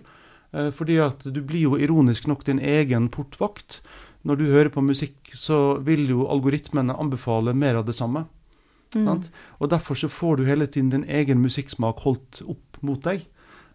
Eh, 0.51 0.69
fordi 0.75 0.99
at 1.03 1.25
du 1.25 1.41
blir 1.41 1.67
jo 1.67 1.79
ironisk 1.81 2.27
nok 2.29 2.45
din 2.47 2.61
egen 2.61 3.09
portvakt. 3.13 3.81
Når 4.27 4.39
du 4.39 4.45
hører 4.51 4.71
på 4.73 4.83
musikk, 4.83 5.31
så 5.37 5.79
vil 5.85 6.09
jo 6.09 6.27
algoritmene 6.31 6.97
anbefale 6.99 7.53
mer 7.55 7.79
av 7.79 7.87
det 7.87 7.95
samme. 7.97 8.25
Mm. 8.95 9.25
Og 9.59 9.69
derfor 9.69 9.97
så 9.99 10.09
får 10.09 10.39
du 10.39 10.47
hele 10.47 10.67
tiden 10.67 10.89
din 10.93 11.05
egen 11.05 11.43
musikksmak 11.43 12.01
holdt 12.05 12.41
opp 12.47 12.79
mot 12.85 13.03
deg. 13.05 13.27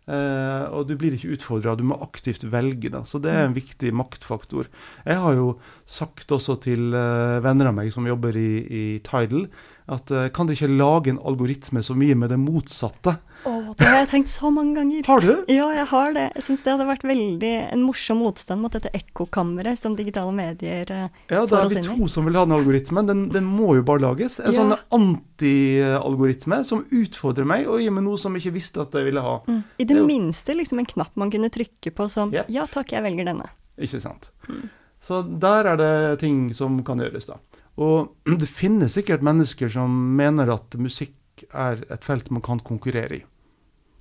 Uh, 0.05 0.69
og 0.77 0.83
du 0.85 0.99
blir 1.01 1.15
ikke 1.17 1.33
utfordra, 1.33 1.73
du 1.81 1.85
må 1.89 1.97
aktivt 2.05 2.43
velge. 2.53 2.91
Da. 2.93 3.05
Så 3.09 3.21
det 3.25 3.33
er 3.33 3.47
en 3.47 3.55
mm. 3.55 3.61
viktig 3.61 3.93
maktfaktor. 3.97 4.69
Jeg 5.07 5.21
har 5.23 5.39
jo 5.39 5.55
sagt 5.89 6.35
også 6.35 6.59
til 6.67 6.93
uh, 6.93 7.41
venner 7.45 7.71
av 7.71 7.79
meg 7.79 7.93
som 7.95 8.09
jobber 8.09 8.37
i, 8.37 8.51
i 8.69 8.85
Tidal, 9.07 9.47
at 9.89 10.13
uh, 10.13 10.27
kan 10.35 10.51
dere 10.51 10.59
ikke 10.59 10.77
lage 10.77 11.15
en 11.15 11.23
algoritme 11.25 11.81
så 11.85 11.97
mye 11.97 12.19
med 12.21 12.35
det 12.35 12.41
motsatte? 12.43 13.17
Oh, 13.49 13.54
det 13.79 13.89
har 13.89 14.01
jeg 14.03 14.11
tenkt 14.11 14.31
så 14.33 14.51
mange 14.55 14.77
ganger. 14.79 15.07
Har 15.09 15.25
du? 15.25 15.33
Ja, 15.51 15.69
jeg 15.75 15.87
har 15.91 16.15
det. 16.17 16.25
Jeg 16.37 16.47
syns 16.49 16.65
det 16.65 16.73
hadde 16.75 16.87
vært 16.89 17.07
veldig 17.09 17.53
en 17.73 17.83
morsom 17.85 18.21
motstand 18.23 18.63
mot 18.65 18.75
dette 18.75 18.93
ekkokammeret 18.97 19.81
som 19.81 19.97
digitale 19.99 20.35
medier 20.37 20.91
uh, 20.91 21.09
får 21.09 21.09
oss 21.09 21.17
inn 21.31 21.33
i. 21.33 21.37
Ja, 21.37 21.47
det 21.51 21.61
er 21.61 21.75
vi 21.75 22.03
to 22.03 22.09
som 22.13 22.29
vil 22.29 22.39
ha 22.39 22.45
den 22.47 22.57
algoritmen. 22.59 23.11
Den, 23.11 23.25
den 23.35 23.49
må 23.49 23.75
jo 23.79 23.87
bare 23.87 24.05
lages. 24.05 24.39
En 24.43 24.53
ja. 24.53 24.57
sånn 24.61 24.77
anti-algoritme 24.99 26.61
som 26.69 26.85
utfordrer 26.91 27.49
meg 27.49 27.69
og 27.71 27.83
gir 27.83 27.95
meg 27.95 28.07
noe 28.07 28.21
som 28.21 28.37
jeg 28.37 28.47
ikke 28.47 28.57
visste 28.61 28.85
at 28.85 28.95
jeg 28.99 29.09
ville 29.09 29.25
ha. 29.25 29.35
Mm. 29.49 29.61
I 29.61 29.85
det, 29.85 29.91
det 29.93 30.07
minste 30.07 30.57
liksom 30.57 30.83
en 30.83 30.89
knapp 30.95 31.21
man 31.21 31.33
kunne 31.35 31.51
trykke 31.55 31.95
på 31.95 32.09
som 32.13 32.33
yep. 32.35 32.51
ja 32.53 32.69
takk, 32.71 32.95
jeg 32.97 33.05
velger 33.07 33.31
denne. 33.33 33.51
Ikke 33.81 34.01
sant. 34.03 34.31
Mm. 34.49 34.65
Så 35.05 35.21
der 35.23 35.69
er 35.75 35.81
det 35.81 35.95
ting 36.23 36.47
som 36.57 36.79
kan 36.87 37.03
gjøres, 37.03 37.29
da. 37.29 37.41
Og 37.83 38.15
det 38.41 38.49
finnes 38.51 38.97
sikkert 38.97 39.25
mennesker 39.27 39.73
som 39.73 39.93
mener 40.19 40.53
at 40.55 40.79
musikk 40.81 41.47
er 41.51 41.83
et 41.91 42.05
felt 42.07 42.31
man 42.31 42.45
kan 42.45 42.63
konkurrere 42.63 43.19
i. 43.19 43.25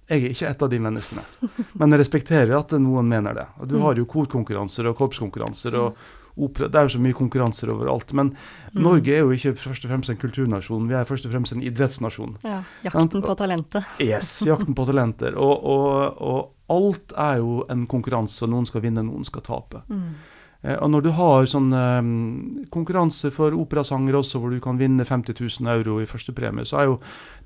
Jeg 0.10 0.20
er 0.20 0.34
ikke 0.34 0.50
et 0.50 0.66
av 0.66 0.70
de 0.72 0.80
menneskene, 0.84 1.24
men 1.80 1.96
jeg 1.96 2.02
respekterer 2.02 2.52
at 2.58 2.74
noen 2.82 3.08
mener 3.08 3.38
det. 3.38 3.46
Og 3.64 3.70
du 3.72 3.78
har 3.86 4.00
jo 4.00 4.10
korkonkurranser 4.10 4.90
og 4.90 4.98
korpskonkurranser 5.00 5.78
og 5.80 6.04
opera. 6.36 6.68
Det 6.68 6.80
er 6.80 6.88
jo 6.88 6.94
så 6.96 7.02
mye 7.04 7.18
konkurranser 7.18 7.72
overalt. 7.74 8.14
Men 8.18 8.34
mm. 8.34 8.82
Norge 8.84 9.14
er 9.14 9.24
jo 9.24 9.32
ikke 9.36 9.54
først 9.62 9.86
og 9.86 9.94
fremst 9.94 10.12
en 10.12 10.20
kulturnasjon, 10.22 10.90
vi 10.90 10.98
er 10.98 11.08
først 11.10 11.28
og 11.30 11.36
fremst 11.36 11.56
en 11.56 11.64
idrettsnasjon. 11.66 12.38
Ja, 12.44 12.62
Jakten 12.86 13.24
på 13.24 13.38
talentet. 13.40 13.96
Yes, 14.04 14.36
jakten 14.48 14.76
på 14.78 14.88
talenter. 14.90 15.38
Og, 15.40 15.56
og, 15.64 16.20
og, 16.20 16.52
alt 16.74 17.12
er 17.20 17.42
jo 17.42 17.60
en 17.70 17.84
konkurranse, 17.92 18.48
noen 18.50 18.66
skal 18.66 18.82
vinne, 18.86 19.04
noen 19.06 19.28
skal 19.28 19.44
tape. 19.46 19.84
Mm. 19.92 20.14
Eh, 20.64 20.78
og 20.80 20.92
når 20.94 21.04
du 21.04 21.10
har 21.18 21.48
sånne 21.50 21.82
um, 22.00 22.12
konkurranser 22.74 23.34
for 23.36 23.56
operasangere 23.58 24.22
også, 24.22 24.40
hvor 24.40 24.54
du 24.54 24.62
kan 24.64 24.80
vinne 24.80 25.06
50 25.06 25.36
000 25.36 25.72
euro 25.74 26.00
i 26.00 26.08
første 26.10 26.36
premie, 26.36 26.66
så 26.68 26.80
er 26.80 26.90
jo 26.90 26.98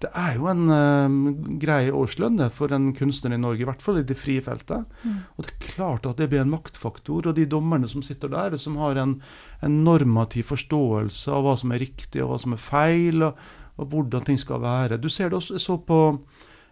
det 0.04 0.12
er 0.14 0.36
jo 0.38 0.50
en 0.52 0.64
um, 0.70 1.20
grei 1.62 1.88
årslønn 1.90 2.44
for 2.54 2.74
en 2.76 2.92
kunstner 2.98 3.34
i 3.34 3.42
Norge, 3.42 3.66
i 3.66 3.70
hvert 3.70 3.82
fall 3.82 4.02
i 4.02 4.06
det 4.08 4.20
frie 4.20 4.44
feltet. 4.46 4.86
Mm. 5.02 5.20
Og 5.36 5.46
det 5.48 5.56
er 5.56 5.70
klart 5.74 6.10
at 6.10 6.22
det 6.22 6.30
blir 6.32 6.44
en 6.44 6.54
maktfaktor. 6.54 7.32
Og 7.32 7.38
de 7.38 7.48
dommerne 7.50 7.90
som 7.90 8.06
sitter 8.06 8.32
der, 8.34 8.58
som 8.62 8.78
har 8.82 9.00
en, 9.02 9.18
en 9.66 9.80
normativ 9.88 10.52
forståelse 10.54 11.34
av 11.34 11.48
hva 11.48 11.56
som 11.58 11.74
er 11.74 11.82
riktig 11.88 12.22
og 12.22 12.36
hva 12.36 12.42
som 12.44 12.54
er 12.54 12.62
feil, 12.62 13.26
og, 13.26 13.42
og 13.82 13.90
hvordan 13.90 14.30
ting 14.30 14.38
skal 14.42 14.62
være. 14.62 15.02
Du 15.02 15.10
ser 15.10 15.32
det 15.32 15.42
også, 15.42 15.58
jeg 15.58 15.66
så 15.66 15.80
på 15.82 16.02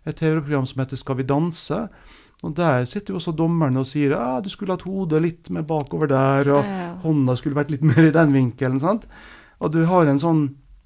et 0.05 0.19
TV-program 0.19 0.67
som 0.69 0.83
heter 0.83 1.01
Skal 1.01 1.17
vi 1.17 1.25
danse. 1.25 1.87
Og 2.45 2.53
Der 2.53 2.85
sitter 2.85 3.15
jo 3.15 3.19
også 3.19 3.33
dommerne 3.33 3.81
og 3.81 3.87
sier 3.89 4.13
at 4.17 4.45
du 4.45 4.51
skulle 4.53 4.75
hatt 4.75 4.85
hodet 4.85 5.21
litt 5.23 5.49
mer 5.53 5.65
bakover 5.65 6.11
der, 6.11 6.51
og 6.53 6.67
ja. 6.67 6.91
hånda 7.01 7.35
skulle 7.39 7.57
vært 7.57 7.73
litt 7.73 7.85
mer 7.85 8.05
i 8.05 8.13
den 8.13 8.35
vinkelen. 8.35 8.79
sant? 8.79 9.07
Og 9.59 9.73
du 9.73 9.81
har 9.89 10.05
en 10.05 10.21
sånn 10.21 10.43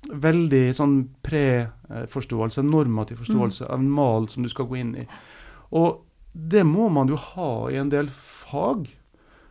veldig 0.10 0.64
sånn 0.78 0.96
pre-forståelse, 1.26 2.64
normativ 2.64 3.20
forståelse, 3.26 3.66
mm. 3.66 3.74
av 3.74 3.84
en 3.84 3.92
mal 3.92 4.30
som 4.32 4.46
du 4.46 4.50
skal 4.52 4.70
gå 4.70 4.80
inn 4.80 4.94
i. 5.02 5.04
Og 5.76 6.00
det 6.32 6.64
må 6.64 6.88
man 6.94 7.12
jo 7.12 7.20
ha 7.20 7.52
i 7.74 7.78
en 7.82 7.92
del 7.92 8.08
fag. 8.14 8.88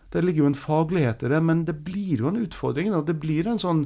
Det 0.08 0.24
ligger 0.24 0.46
jo 0.46 0.50
en 0.52 0.58
faglighet 0.58 1.26
i 1.26 1.32
det, 1.34 1.42
men 1.44 1.66
det 1.68 1.76
blir 1.84 2.24
jo 2.24 2.30
en 2.30 2.40
utfordring. 2.40 2.88
Da. 2.94 3.02
Det 3.04 3.18
blir 3.20 3.50
en 3.50 3.60
sånn 3.60 3.84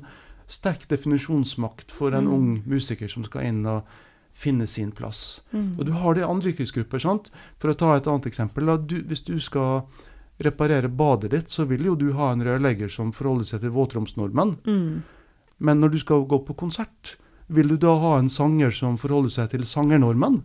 sterk 0.52 0.86
definisjonsmakt 0.90 1.92
for 1.96 2.14
en 2.14 2.28
mm. 2.28 2.32
ung 2.36 2.48
musiker 2.68 3.10
som 3.10 3.26
skal 3.26 3.48
inn 3.48 3.62
og 3.66 3.88
finne 4.34 4.66
sin 4.66 4.92
plass. 4.92 5.42
Mm. 5.52 5.74
Og 5.78 5.86
du 5.86 5.92
har 5.92 6.14
det 6.14 6.24
i 6.24 6.28
andre 6.28 6.52
yrkesgrupper. 6.52 7.02
sant? 7.02 7.30
For 7.62 7.72
å 7.72 7.78
ta 7.78 7.96
et 7.96 8.08
annet 8.08 8.26
eksempel. 8.26 8.72
Du, 8.86 8.98
hvis 9.06 9.24
du 9.26 9.38
skal 9.40 9.84
reparere 10.42 10.88
badet 10.88 11.30
ditt, 11.30 11.50
så 11.50 11.64
vil 11.68 11.84
jo 11.86 11.96
du 11.98 12.12
ha 12.18 12.32
en 12.32 12.44
rørlegger 12.44 12.90
som 12.90 13.12
forholder 13.14 13.48
seg 13.48 13.62
til 13.62 13.74
våtromsnormen. 13.74 14.56
Mm. 14.66 15.02
Men 15.62 15.82
når 15.82 15.94
du 15.94 15.98
skal 16.02 16.24
gå 16.26 16.40
på 16.46 16.56
konsert, 16.58 17.16
vil 17.52 17.68
du 17.68 17.76
da 17.80 17.94
ha 18.00 18.16
en 18.18 18.30
sanger 18.32 18.72
som 18.74 18.96
forholder 18.98 19.32
seg 19.36 19.52
til 19.52 19.66
sangernormen? 19.68 20.40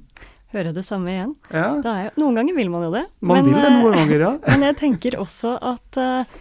Høre 0.55 0.71
det 0.75 0.85
samme 0.87 1.11
igjen. 1.11 1.33
Ja. 1.51 1.73
Jo, 1.83 2.11
noen 2.21 2.39
ganger 2.39 2.55
vil 2.55 2.69
man 2.71 2.85
jo 2.87 2.91
det. 2.93 3.03
Man 3.19 3.41
men, 3.41 3.49
vil 3.49 3.65
det 3.65 3.71
noen 3.73 3.97
ganger, 3.97 4.23
ja. 4.23 4.33
men 4.53 4.67
jeg 4.69 4.77
tenker 4.79 5.17
også 5.19 5.57
at 5.73 5.99
uh, 5.99 6.37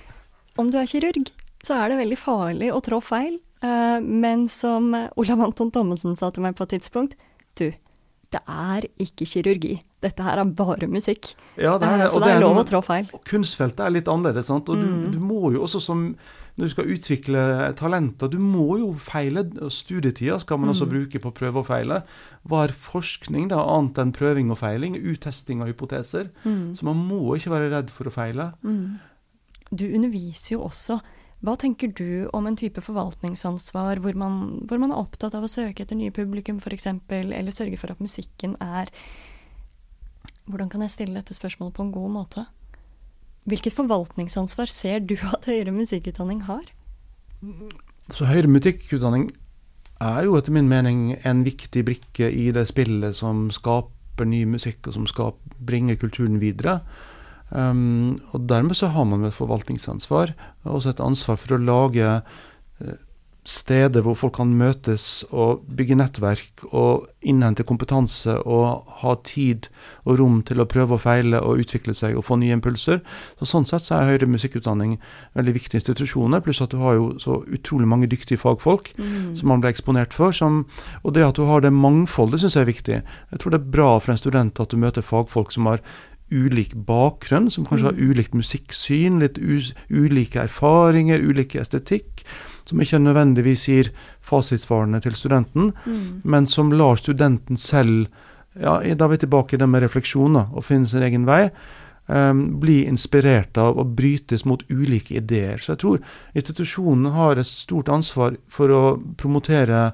om 0.61 0.71
du 0.71 0.79
er 0.79 0.91
kirurg, 0.91 1.33
så 1.67 1.81
er 1.81 1.91
det 1.91 2.01
veldig 2.03 2.19
farlig 2.21 2.71
å 2.75 2.83
trå 2.85 3.01
feil. 3.03 3.39
Uh, 3.65 3.99
men 4.03 4.47
som 4.53 4.93
Olav 5.19 5.43
Anton 5.49 5.73
Thommessen 5.75 6.15
sa 6.21 6.31
til 6.31 6.45
meg 6.45 6.55
på 6.59 6.67
et 6.67 6.77
tidspunkt, 6.77 7.17
du, 7.59 7.67
det 8.35 8.41
er 8.51 8.87
ikke 9.01 9.27
kirurgi. 9.29 9.77
Dette 10.03 10.25
her 10.27 10.41
er 10.43 10.49
bare 10.59 10.89
musikk. 10.91 11.35
Ja, 11.57 11.77
det 11.81 11.89
er 11.89 12.03
det. 12.03 12.09
Så 12.13 12.21
det 12.23 12.33
er, 12.35 12.41
lov 12.43 12.59
å 12.59 12.65
trå 12.67 12.81
feil. 12.85 13.07
Og 13.15 13.23
kunstfeltet 13.27 13.85
er 13.87 13.95
litt 13.95 14.11
annerledes. 14.11 14.51
sant? 14.51 14.69
Og 14.73 14.81
mm. 14.81 14.83
du, 14.83 15.15
du, 15.17 15.23
må 15.23 15.53
jo 15.55 15.63
også 15.67 15.81
som 15.83 16.03
når 16.57 16.71
du 16.71 16.73
skal 16.73 16.91
utvikle 16.95 17.41
talenter 17.77 18.31
Du 18.33 18.39
må 18.41 18.79
jo 18.81 18.91
feile. 19.01 19.45
Studietida 19.73 20.39
skal 20.41 20.61
man 20.61 20.73
også 20.73 20.87
Mm. 20.87 20.93
bruke 20.95 21.21
på 21.21 21.35
prøve 21.37 21.61
og 21.61 21.67
feile. 21.69 22.03
Hva 22.49 22.65
er 22.65 22.73
forskning, 22.73 23.51
da, 23.53 23.61
annet 23.61 23.99
enn 23.99 24.13
prøving 24.17 24.51
og 24.51 24.59
feiling? 24.59 24.97
Uttesting 24.97 25.63
av 25.63 25.69
hypoteser. 25.69 26.31
Mm. 26.45 26.75
Så 26.75 26.89
man 26.89 26.97
må 26.97 27.37
ikke 27.37 27.53
være 27.53 27.71
redd 27.75 27.91
for 27.91 28.09
å 28.09 28.15
feile. 28.15 28.53
Mm. 28.65 28.99
Du 29.71 29.85
underviser 29.85 30.57
jo 30.57 30.65
også. 30.67 31.01
Hva 31.47 31.55
tenker 31.61 31.93
du 31.95 32.27
om 32.35 32.49
en 32.49 32.57
type 32.59 32.83
forvaltningsansvar 32.83 34.01
hvor 34.03 34.17
man, 34.19 34.65
hvor 34.67 34.81
man 34.83 34.91
er 34.91 34.99
opptatt 34.99 35.37
av 35.39 35.47
å 35.47 35.51
søke 35.51 35.85
etter 35.85 35.99
nye 35.99 36.15
publikum 36.15 36.59
f.eks., 36.59 36.89
eller 37.07 37.55
sørge 37.55 37.79
for 37.79 37.95
at 37.95 38.03
musikken 38.03 38.59
er 38.59 38.91
Hvordan 40.47 40.69
kan 40.71 40.83
jeg 40.85 40.93
stille 40.95 41.19
dette 41.19 41.35
spørsmålet 41.35 41.75
på 41.75 41.83
en 41.83 41.95
god 41.95 42.11
måte? 42.15 42.45
Hvilket 43.51 43.75
forvaltningsansvar 43.75 44.71
ser 44.71 45.01
du 45.03 45.17
at 45.27 45.47
høyere 45.47 45.75
musikkutdanning 45.75 46.45
har? 46.47 46.69
Så 48.15 48.27
høyere 48.27 48.51
musikkutdanning 48.51 49.29
er 50.03 50.27
jo 50.27 50.37
etter 50.39 50.55
min 50.55 50.71
mening 50.71 51.17
en 51.27 51.43
viktig 51.47 51.83
brikke 51.87 52.31
i 52.31 52.49
det 52.55 52.67
spillet 52.71 53.19
som 53.19 53.49
skaper 53.55 54.27
ny 54.29 54.45
musikk, 54.51 54.87
og 54.87 54.99
som 54.99 55.07
skal 55.11 55.35
bringe 55.59 55.99
kulturen 55.99 56.41
videre. 56.43 56.81
Um, 57.51 58.19
og 58.35 58.49
dermed 58.51 58.75
så 58.75 58.91
har 58.91 59.07
man 59.07 59.25
et 59.25 59.37
forvaltningsansvar, 59.37 60.35
og 60.65 60.79
også 60.81 60.97
et 60.97 61.03
ansvar 61.05 61.39
for 61.39 61.55
å 61.55 61.63
lage 61.63 62.09
eh, 62.83 62.97
steder 63.47 64.03
hvor 64.03 64.17
folk 64.19 64.35
kan 64.41 64.51
møtes 64.59 65.23
og 65.31 65.63
bygge 65.79 65.97
nettverk 66.01 66.65
og 66.73 67.07
innhente 67.27 67.63
kompetanse 67.67 68.35
og 68.43 68.89
ha 69.03 69.13
tid 69.27 69.69
og 70.03 70.19
rom 70.21 70.41
til 70.47 70.59
å 70.63 70.67
prøve 70.67 70.97
og 70.97 71.05
feile 71.05 71.39
og 71.39 71.63
utvikle 71.63 71.95
seg 71.95 72.19
og 72.19 72.27
få 72.27 72.39
nye 72.41 72.57
impulser. 72.57 73.05
Så 73.39 73.49
Sånn 73.53 73.69
sett 73.69 73.87
så 73.87 74.01
er 74.01 74.11
høyere 74.11 74.31
musikkutdanning 74.31 74.97
veldig 75.39 75.55
viktige 75.61 75.81
institusjoner, 75.81 76.43
pluss 76.43 76.63
at 76.65 76.75
du 76.75 76.81
har 76.83 76.99
jo 76.99 77.13
så 77.23 77.39
utrolig 77.47 77.87
mange 77.87 78.11
dyktige 78.11 78.43
fagfolk 78.43 78.93
Mm. 78.97 79.37
som 79.37 79.49
man 79.49 79.61
blir 79.61 79.71
eksponert 79.71 80.13
for. 80.13 80.33
Som, 80.33 80.67
og 81.05 81.15
det 81.15 81.23
at 81.23 81.37
du 81.37 81.45
har 81.47 81.61
det 81.61 81.73
mangfoldet, 81.73 82.41
syns 82.41 82.57
jeg 82.57 82.67
er 82.67 82.73
viktig. 82.73 83.03
Jeg 83.31 83.39
tror 83.39 83.51
det 83.51 83.61
er 83.61 83.71
bra 83.71 83.99
for 84.01 84.13
en 84.13 84.19
student 84.19 84.61
at 84.61 84.71
du 84.71 84.77
møter 84.77 85.03
fagfolk 85.03 85.53
som 85.53 85.67
har 85.67 85.81
ulik 86.31 86.75
bakgrunn, 86.75 87.51
som 87.51 87.67
kanskje 87.67 87.93
har 87.93 88.01
ulikt 88.01 88.35
musikksyn, 88.35 89.21
litt 89.23 89.39
ulike 89.39 90.41
erfaringer, 90.43 91.23
ulik 91.23 91.55
estetikk, 91.55 92.25
som 92.67 92.81
ikke 92.83 92.99
nødvendigvis 92.99 93.67
gir 93.71 93.91
fasitsvarene 94.27 95.01
til 95.03 95.15
studenten, 95.15 95.73
Mm. 95.87 96.21
men 96.25 96.47
som 96.47 96.73
lar 96.73 96.97
studenten 96.97 97.57
selv 97.57 98.09
ja, 98.59 98.81
Da 98.81 99.05
er 99.05 99.09
vi 99.09 99.17
tilbake 99.19 99.55
i 99.55 99.59
det 99.59 99.69
med 99.69 99.83
refleksjoner 99.83 100.49
og 100.57 100.65
finne 100.65 100.87
sin 100.89 101.03
egen 101.03 101.27
vei. 101.27 101.51
Um, 102.09 102.61
bli 102.61 102.87
inspirert 102.87 103.59
av 103.59 103.77
og 103.77 103.97
brytes 103.97 104.47
mot 104.47 104.63
ulike 104.71 105.17
ideer. 105.19 105.59
Så 105.59 105.75
jeg 105.75 105.79
tror 105.79 106.01
institusjonen 106.35 107.13
har 107.13 107.37
et 107.37 107.47
stort 107.47 107.89
ansvar 107.89 108.37
for 108.49 108.69
å 108.71 109.03
promotere 109.19 109.93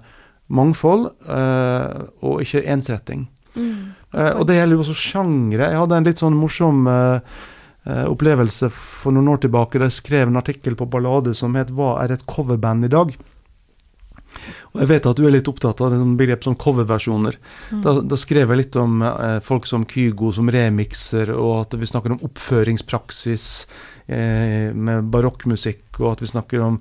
mangfold 0.49 1.09
uh, 1.27 2.07
og 2.23 2.43
ikke 2.45 2.63
ensretting. 2.69 3.27
Mm. 3.55 3.93
Eh, 4.13 4.33
og 4.37 4.47
det 4.49 4.59
gjelder 4.59 4.79
jo 4.79 4.85
også 4.85 4.99
sjangre. 4.99 5.67
Jeg 5.69 5.83
hadde 5.83 5.99
en 5.99 6.09
litt 6.09 6.23
sånn 6.23 6.39
morsom 6.39 6.87
uh, 6.89 7.19
opplevelse 8.07 8.71
for 8.73 9.15
noen 9.15 9.33
år 9.33 9.43
tilbake 9.43 9.81
da 9.81 9.89
jeg 9.91 9.99
skrev 9.99 10.31
en 10.31 10.41
artikkel 10.41 10.79
på 10.79 10.87
Ballade 10.87 11.35
som 11.35 11.57
het 11.59 11.73
'Hva 11.75 11.97
er 12.05 12.13
et 12.15 12.27
coverband 12.27 12.85
i 12.87 12.93
dag?' 12.93 13.17
Og 14.73 14.81
jeg 14.81 14.89
vet 14.89 15.07
at 15.07 15.19
du 15.19 15.27
er 15.27 15.35
litt 15.35 15.49
opptatt 15.51 15.81
av 15.85 15.93
sånn 15.93 16.17
begrep 16.17 16.45
som 16.47 16.57
coverversjoner. 16.59 17.37
Mm. 17.71 17.83
Da, 17.85 17.95
da 18.01 18.19
skrev 18.21 18.53
jeg 18.53 18.61
litt 18.63 18.79
om 18.81 19.03
eh, 19.05 19.39
folk 19.45 19.69
som 19.69 19.85
Kygo 19.89 20.33
som 20.33 20.49
remixer, 20.53 21.33
og 21.37 21.67
at 21.67 21.77
vi 21.79 21.89
snakker 21.91 22.15
om 22.15 22.23
oppføringspraksis 22.29 23.49
med 24.07 25.11
barokkmusikk, 25.15 25.85
og 26.01 26.09
at 26.13 26.23
vi 26.25 26.31
snakker 26.31 26.61
om 26.65 26.81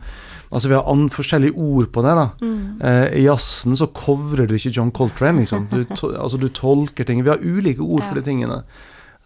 Altså 0.52 0.68
vi 0.68 0.76
har 0.76 1.04
forskjellige 1.16 1.56
ord 1.56 1.92
på 1.96 2.02
det. 2.04 2.16
da. 2.16 2.30
Mm. 2.42 2.82
Eh, 2.84 3.20
I 3.22 3.24
jazzen 3.24 3.76
så 3.80 3.88
covrer 3.88 4.48
du 4.48 4.56
ikke 4.58 4.74
John 4.76 4.92
Coltrane, 4.92 5.40
liksom. 5.40 5.70
Du, 5.72 5.84
to, 5.96 6.12
altså, 6.24 6.38
du 6.38 6.50
tolker 6.50 7.08
ting. 7.08 7.24
Vi 7.24 7.32
har 7.32 7.40
ulike 7.40 7.82
ord 7.82 8.04
for 8.04 8.20
de 8.20 8.26
tingene. 8.26 8.64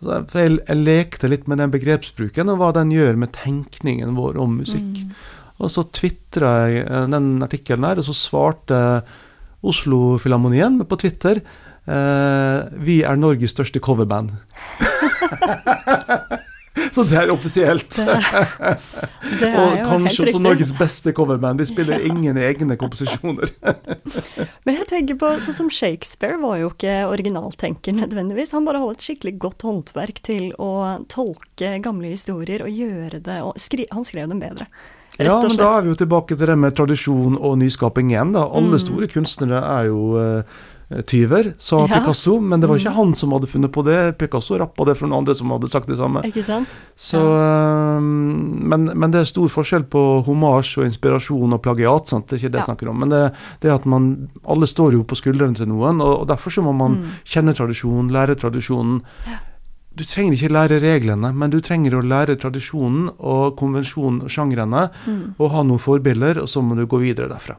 Så 0.02 0.12
jeg, 0.12 0.28
for 0.30 0.44
jeg, 0.44 0.60
jeg 0.68 0.84
lekte 0.84 1.32
litt 1.32 1.48
med 1.50 1.58
den 1.58 1.74
begrepsbruken, 1.74 2.52
og 2.54 2.62
hva 2.62 2.72
den 2.78 2.94
gjør 2.94 3.18
med 3.18 3.34
tenkningen 3.34 4.14
vår 4.20 4.38
om 4.38 4.60
musikk. 4.62 5.02
Mm. 5.02 5.18
Og 5.66 5.72
så 5.74 5.88
tvitra 5.98 6.56
jeg 6.68 6.86
eh, 6.86 7.10
den 7.10 7.32
artikkelen 7.42 7.90
her, 7.90 7.98
og 7.98 8.06
så 8.06 8.14
svarte 8.14 8.80
Oslo-filharmonien 9.66 10.78
på 10.86 10.98
Twitter 11.02 11.40
eh, 11.42 12.58
Vi 12.86 13.02
er 13.02 13.18
Norges 13.18 13.56
største 13.58 13.82
coverband. 13.82 14.36
så 16.96 17.04
det 17.08 17.18
er 17.22 17.32
offisielt. 17.32 17.90
Det- 17.96 18.06
det 19.40 19.50
er 19.52 19.60
og 19.60 19.78
kanskje 19.88 20.26
også. 20.28 20.42
Norges 20.44 20.72
beste 20.78 21.14
coverband. 21.16 21.60
De 21.62 21.66
spiller 21.70 22.04
ingen 22.06 22.38
egne 22.38 22.76
komposisjoner. 22.80 23.52
Men 24.66 24.76
jeg 24.80 24.88
tenker 24.90 25.20
på, 25.22 25.30
sånn 25.46 25.58
som 25.62 25.70
Shakespeare 25.72 26.38
var 26.42 26.58
jo 26.62 26.72
ikke 26.74 26.98
originaltenker 27.12 27.96
nødvendigvis. 27.96 28.52
Han 28.58 28.68
bare 28.68 28.82
hadde 28.84 28.98
et 29.00 29.08
skikkelig 29.08 29.36
godt 29.46 29.66
håndverk 29.68 30.20
til 30.26 30.52
å 30.60 30.72
tolke 31.12 31.76
gamle 31.86 32.12
historier 32.14 32.66
og 32.66 32.72
gjøre 32.76 33.22
det 33.24 33.40
og 33.46 33.56
skri 33.62 33.88
Han 33.94 34.04
skrev 34.08 34.28
dem 34.32 34.40
bedre. 34.44 34.68
Ja, 35.16 35.38
men 35.48 35.56
da 35.56 35.78
er 35.78 35.86
vi 35.86 35.94
jo 35.94 36.00
tilbake 36.02 36.36
til 36.36 36.50
det 36.50 36.58
med 36.60 36.74
tradisjon 36.76 37.38
og 37.40 37.54
nyskaping 37.62 38.10
igjen. 38.12 38.34
da. 38.36 38.42
Alle 38.52 38.76
Mm. 38.76 38.84
store 38.84 39.08
kunstnere 39.08 39.62
er 39.64 39.86
jo 39.88 40.02
eh, 40.20 40.44
tyver, 41.06 41.54
sa 41.58 41.86
Ja. 41.88 42.00
Picasso, 42.00 42.40
men 42.40 42.60
det 42.62 42.70
var 42.70 42.78
ikke 42.78 42.92
Mm. 42.92 42.96
han 42.96 43.14
som 43.16 43.32
hadde 43.32 43.48
funnet 43.48 43.72
på 43.72 43.84
det. 43.84 44.18
Picasso 44.18 44.58
rappa 44.58 44.86
det 44.86 44.98
fra 44.98 45.08
noen 45.08 45.18
andre 45.26 45.34
som 45.36 45.50
hadde 45.50 45.68
sagt 45.70 45.88
det 45.88 45.98
samme. 45.98 46.22
Ikke 46.24 46.44
sant? 46.46 46.68
Så, 46.96 47.18
ja. 47.18 48.00
men, 48.00 48.86
men 48.96 49.12
det 49.12 49.22
er 49.22 49.26
stor 49.26 49.48
forskjell 49.50 49.84
på 49.90 50.24
homasj 50.26 50.78
og 50.80 50.86
inspirasjon 50.86 51.54
og 51.54 51.62
plagiat. 51.64 52.08
sant? 52.08 52.28
Det 52.28 52.36
er 52.38 52.48
ikke 52.48 52.52
det 52.52 52.60
jeg 52.62 52.68
Ja. 52.68 52.74
snakker 52.76 52.90
om. 52.90 53.00
Men 53.00 53.10
det, 53.10 53.34
det 53.62 53.72
at 53.72 53.86
man 53.86 54.30
Alle 54.48 54.68
står 54.68 54.94
jo 54.94 55.04
på 55.04 55.16
skuldrene 55.18 55.56
til 55.56 55.68
noen, 55.68 56.00
og, 56.02 56.22
og 56.22 56.28
derfor 56.28 56.52
så 56.52 56.62
må 56.64 56.74
man 56.76 56.96
Mm. 57.02 57.06
kjenne 57.26 57.54
tradisjonen, 57.56 58.12
lære 58.12 58.36
tradisjonen. 58.38 59.02
Du 59.96 60.04
trenger 60.04 60.34
ikke 60.36 60.52
lære 60.52 60.82
reglene, 60.82 61.34
men 61.34 61.50
du 61.50 61.60
trenger 61.62 61.92
å 61.96 62.04
lære 62.04 62.36
tradisjonen 62.38 63.10
og 63.20 63.56
konvensjonen 63.58 64.24
og 64.24 64.30
sjangrene, 64.30 64.90
Mm. 65.08 65.36
og 65.40 65.52
ha 65.52 65.64
noen 65.64 65.80
forbilder, 65.80 66.38
og 66.42 66.48
så 66.48 66.62
må 66.62 66.76
du 66.76 66.86
gå 66.86 67.00
videre 67.00 67.30
derfra. 67.30 67.56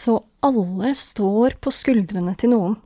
Så 0.00 0.20
alle 0.46 0.94
står 0.96 1.58
på 1.60 1.72
skuldrene 1.74 2.32
til 2.40 2.54
noen. 2.54 2.78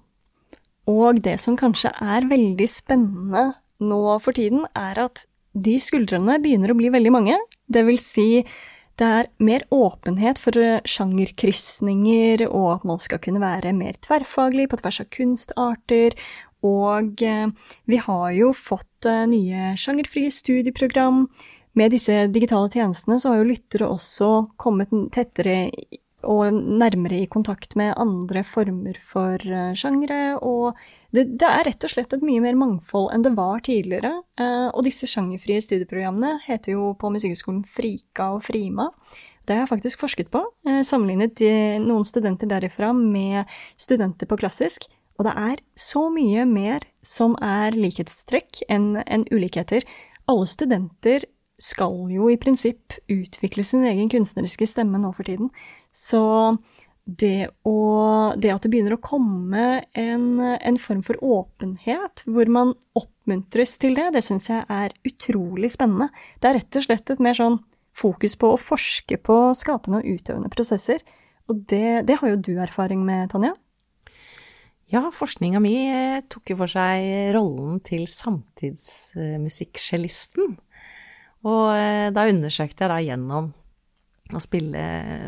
Og 0.91 1.21
det 1.25 1.37
som 1.41 1.57
kanskje 1.57 1.93
er 2.03 2.27
veldig 2.29 2.67
spennende 2.69 3.45
nå 3.85 4.03
for 4.25 4.37
tiden, 4.37 4.67
er 4.77 4.99
at 5.07 5.25
de 5.55 5.77
skuldrene 5.81 6.41
begynner 6.43 6.73
å 6.73 6.79
bli 6.79 6.91
veldig 6.93 7.13
mange. 7.15 7.39
Det 7.71 7.85
vil 7.87 8.01
si, 8.03 8.43
det 8.99 9.07
er 9.21 9.31
mer 9.43 9.65
åpenhet 9.75 10.41
for 10.43 10.59
eh, 10.59 10.83
sjangerkrysninger, 10.91 12.45
og 12.51 12.69
at 12.77 12.89
man 12.91 13.01
skal 13.03 13.23
kunne 13.23 13.43
være 13.43 13.75
mer 13.77 13.97
tverrfaglig 14.05 14.69
på 14.71 14.81
tvers 14.83 15.01
av 15.05 15.11
kunstarter. 15.15 16.19
Og 16.67 17.23
eh, 17.23 17.49
vi 17.91 18.01
har 18.03 18.29
jo 18.35 18.53
fått 18.59 19.09
eh, 19.09 19.25
nye 19.31 19.75
sjangerfrie 19.81 20.35
studieprogram. 20.35 21.29
Med 21.79 21.95
disse 21.95 22.27
digitale 22.35 22.71
tjenestene 22.71 23.19
så 23.19 23.33
har 23.33 23.43
jo 23.43 23.51
lyttere 23.51 23.91
også 23.91 24.31
kommet 24.63 24.95
tettere 25.15 25.71
og 26.25 26.55
nærmere 26.55 27.21
i 27.23 27.29
kontakt 27.31 27.77
med 27.79 27.95
andre 28.01 28.43
former 28.47 28.97
for 29.01 29.41
uh, 29.49 29.75
sjangre. 29.79 30.39
Og 30.41 30.79
det, 31.15 31.27
det 31.41 31.49
er 31.49 31.69
rett 31.69 31.87
og 31.87 31.93
slett 31.93 32.17
et 32.17 32.25
mye 32.25 32.43
mer 32.43 32.59
mangfold 32.59 33.13
enn 33.15 33.25
det 33.27 33.35
var 33.37 33.63
tidligere. 33.67 34.11
Eh, 34.41 34.67
og 34.73 34.83
disse 34.87 35.07
sjangerfrie 35.07 35.63
studieprogrammene 35.63 36.41
heter 36.49 36.75
jo 36.75 36.89
på 36.99 37.13
Musikkhøgskolen 37.15 37.63
Frika 37.71 38.33
og 38.35 38.43
Frima. 38.49 38.89
Det 39.47 39.55
har 39.55 39.63
jeg 39.63 39.71
faktisk 39.77 40.03
forsket 40.03 40.33
på. 40.35 40.43
eh, 40.67 40.83
sammenlignet 40.83 41.39
noen 41.85 42.09
studenter 42.09 42.51
derifra 42.51 42.91
med 42.97 43.45
studenter 43.79 44.27
på 44.27 44.41
klassisk. 44.41 44.89
Og 45.19 45.29
det 45.29 45.37
er 45.39 45.63
så 45.79 46.09
mye 46.11 46.43
mer 46.51 46.83
som 47.07 47.37
er 47.39 47.77
likhetstrekk 47.79 48.65
enn 48.67 48.97
enn 49.07 49.29
ulikheter. 49.31 49.87
Alle 50.27 50.49
studenter 50.51 51.29
skal 51.63 52.09
jo 52.11 52.29
i 52.33 52.39
prinsipp 52.41 52.97
utvikle 53.11 53.65
sin 53.65 53.85
egen 53.87 54.11
kunstneriske 54.11 54.67
stemme 54.67 54.99
nå 54.99 55.13
for 55.15 55.29
tiden. 55.29 55.53
Så 55.95 56.23
det, 57.05 57.51
å, 57.69 57.77
det 58.41 58.51
at 58.51 58.65
det 58.65 58.71
begynner 58.73 58.97
å 58.97 59.05
komme 59.05 59.85
en, 59.93 60.41
en 60.41 60.79
form 60.81 61.03
for 61.07 61.21
åpenhet, 61.23 62.25
hvor 62.27 62.49
man 62.51 62.73
oppmuntres 62.97 63.77
til 63.81 63.95
det, 63.99 64.11
det 64.17 64.25
syns 64.27 64.49
jeg 64.51 64.65
er 64.73 64.91
utrolig 65.07 65.71
spennende. 65.75 66.09
Det 66.41 66.51
er 66.51 66.59
rett 66.61 66.81
og 66.81 66.85
slett 66.87 67.13
et 67.13 67.23
mer 67.23 67.37
sånn 67.39 67.59
fokus 67.95 68.35
på 68.41 68.47
å 68.51 68.61
forske 68.61 69.17
på 69.23 69.55
skapende 69.59 69.99
og 70.01 70.09
utøvende 70.17 70.51
prosesser. 70.53 71.01
Og 71.51 71.57
det, 71.71 72.03
det 72.09 72.17
har 72.21 72.29
jo 72.33 72.39
du 72.41 72.53
erfaring 72.57 73.01
med, 73.07 73.31
Tanja? 73.31 73.53
Ja, 74.93 75.03
forskninga 75.13 75.61
mi 75.65 75.77
eh, 75.89 76.21
tok 76.31 76.51
jo 76.53 76.57
for 76.61 76.69
seg 76.71 76.97
rollen 77.37 77.81
til 77.85 78.07
samtidsmusikkcellisten. 78.11 80.45
Og 81.45 81.77
eh, 81.77 82.11
da 82.17 82.29
undersøkte 82.31 82.83
jeg 82.85 82.91
da 82.93 82.99
gjennom 83.05 83.45
å 84.37 84.43
spille 84.43 84.85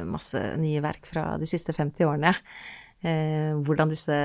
masse 0.08 0.40
nye 0.60 0.82
verk 0.84 1.08
fra 1.10 1.34
de 1.40 1.48
siste 1.50 1.74
50 1.76 2.08
årene, 2.08 2.34
eh, 3.02 3.52
hvordan 3.66 3.92
disse 3.92 4.18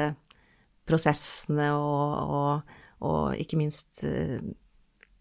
prosessene 0.89 1.69
og, 1.77 2.33
og, 2.37 2.79
og 3.07 3.41
ikke 3.41 3.59
minst 3.59 4.03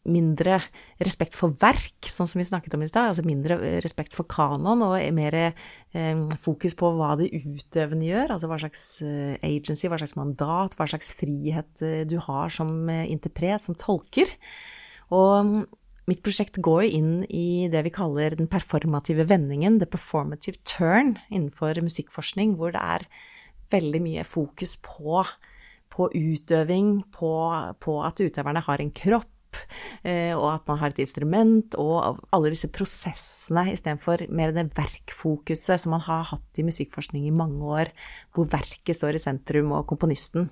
mindre 0.09 0.57
respekt 1.03 1.35
for 1.37 1.53
verk, 1.61 2.09
sånn 2.09 2.29
som 2.31 2.40
vi 2.40 2.46
snakket 2.49 2.75
om 2.77 2.85
i 2.85 2.88
stad. 2.88 3.11
Altså 3.11 3.25
mindre 3.27 3.59
respekt 3.85 4.14
for 4.16 4.29
kanon 4.31 4.85
og 4.87 4.96
mer 5.16 5.37
eh, 5.37 6.23
fokus 6.40 6.77
på 6.79 6.92
hva 6.96 7.12
de 7.20 7.29
utøvende 7.37 8.09
gjør. 8.09 8.35
Altså 8.35 8.49
hva 8.51 8.61
slags 8.62 8.85
eh, 9.05 9.37
agency, 9.44 9.90
hva 9.90 10.01
slags 10.01 10.16
mandat, 10.16 10.77
hva 10.79 10.88
slags 10.90 11.12
frihet 11.18 11.85
eh, 11.85 12.05
du 12.09 12.16
har 12.25 12.53
som 12.55 12.73
eh, 12.88 13.11
interpret, 13.12 13.66
som 13.66 13.77
tolker. 13.79 14.33
Og 15.12 15.66
mitt 16.11 16.23
prosjekt 16.27 16.59
går 16.62 16.85
inn 16.88 17.12
i 17.27 17.68
det 17.73 17.85
vi 17.87 17.94
kaller 17.94 18.37
den 18.38 18.51
performative 18.51 19.29
vendingen, 19.31 19.79
the 19.81 19.88
performative 19.88 20.59
turn, 20.68 21.16
innenfor 21.31 21.81
musikkforskning, 21.87 22.57
hvor 22.59 22.75
det 22.75 22.83
er 22.83 23.07
veldig 23.70 24.03
mye 24.03 24.27
fokus 24.27 24.77
på, 24.83 25.23
på 25.94 26.11
utøving, 26.11 26.96
på, 27.14 27.35
på 27.81 28.01
at 28.07 28.25
utøverne 28.27 28.64
har 28.66 28.83
en 28.83 28.94
kropp 28.94 29.31
Eh, 30.07 30.33
og 30.37 30.46
at 30.53 30.68
man 30.68 30.79
har 30.81 30.92
et 30.92 31.03
instrument, 31.03 31.77
og 31.81 32.20
alle 32.35 32.53
disse 32.55 32.70
prosessene 32.73 33.66
istedenfor 33.75 34.27
mer 34.33 34.55
det 34.57 34.68
verkfokuset 34.77 35.83
som 35.83 35.96
man 35.96 36.05
har 36.07 36.29
hatt 36.33 36.61
i 36.61 36.66
musikkforskning 36.66 37.27
i 37.29 37.35
mange 37.35 37.61
år, 37.81 37.92
hvor 38.35 38.49
verket 38.51 38.99
står 38.99 39.18
i 39.18 39.23
sentrum, 39.23 39.75
og 39.77 39.88
komponisten. 39.90 40.51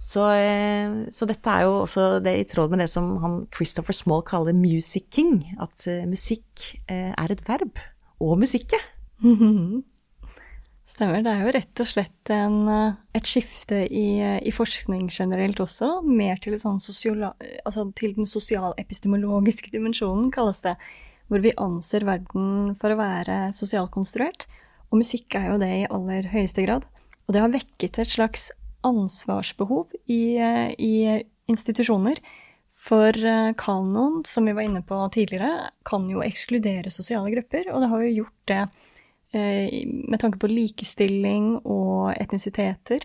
Så, 0.00 0.24
eh, 0.32 0.94
så, 1.12 1.28
dette 1.28 1.52
er 1.52 1.66
jo 1.68 1.82
også 1.82 2.06
det 2.24 2.32
i 2.38 2.48
tråd 2.48 2.72
med 2.72 2.80
det 2.80 2.88
som 2.88 3.12
han 3.20 3.42
Christopher 3.52 3.92
Small 3.92 4.24
kaller 4.24 4.56
'musicking'. 4.56 5.60
At 5.60 5.86
eh, 5.86 6.08
musikk 6.08 6.80
er 6.88 7.30
et 7.30 7.44
verb. 7.48 7.78
Og 8.20 8.38
musikke. 8.40 8.80
Stemmer. 10.90 11.22
Det 11.22 11.30
er 11.30 11.44
jo 11.44 11.52
rett 11.54 11.80
og 11.80 11.88
slett 11.88 12.30
en, 12.34 12.56
eh, 12.68 12.96
et 13.14 13.28
skifte 13.28 13.84
i, 13.86 14.20
eh, 14.20 14.40
i, 14.42 14.50
forskning 14.52 15.06
generelt 15.08 15.60
også. 15.62 16.02
Mer 16.04 16.40
til, 16.42 16.58
sånn 16.58 16.80
sosial, 16.82 17.22
altså 17.64 17.86
til 17.96 18.16
den 18.18 18.26
sosialepistemologiske 18.26 19.70
dimensjonen, 19.74 20.30
kalles 20.34 20.60
det. 20.66 20.76
Hvor 21.30 21.44
vi 21.44 21.54
anser 21.62 22.04
verden 22.04 22.74
for 22.82 22.90
å 22.90 22.98
være 22.98 23.52
sosialkonstruert. 23.54 24.48
Og 24.90 24.98
musikk 25.04 25.36
er 25.38 25.52
jo 25.52 25.60
det 25.62 25.70
i 25.70 25.88
aller 25.88 26.26
høyeste 26.32 26.66
grad. 26.66 26.88
Og 27.28 27.36
det 27.36 27.44
har 27.44 27.54
vekket 27.54 28.00
et 28.02 28.10
slags 28.10 28.50
ansvarsbehov 28.86 29.92
i, 30.06 30.36
eh, 30.36 30.70
i 30.78 30.94
institusjoner. 31.50 32.20
For 32.80 33.12
kanon, 33.60 34.22
som 34.24 34.46
vi 34.48 34.54
var 34.56 34.64
inne 34.64 34.80
på 34.80 34.96
tidligere, 35.12 35.68
kan 35.84 36.06
jo 36.08 36.22
ekskludere 36.24 36.88
sosiale 36.88 37.28
grupper, 37.34 37.66
og 37.74 37.82
det 37.82 37.90
har 37.90 38.04
jo 38.06 38.14
gjort 38.22 38.38
det 38.48 38.60
Eh, 39.32 39.86
med 39.86 40.18
tanke 40.20 40.40
på 40.42 40.50
likestilling 40.50 41.60
og 41.62 42.10
etnisiteter, 42.18 43.04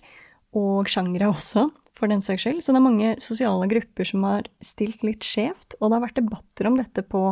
og 0.57 0.89
sjangre 0.89 1.27
også, 1.29 1.67
for 1.95 2.09
den 2.09 2.23
saks 2.25 2.47
skyld. 2.47 2.63
Så 2.65 2.73
det 2.73 2.79
er 2.79 2.85
mange 2.87 3.11
sosiale 3.21 3.67
grupper 3.69 4.09
som 4.09 4.25
har 4.25 4.49
stilt 4.65 5.05
litt 5.05 5.25
skjevt, 5.25 5.77
og 5.77 5.91
det 5.91 5.99
har 5.99 6.05
vært 6.07 6.17
debatter 6.23 6.69
om 6.69 6.79
dette 6.79 7.05
på 7.05 7.27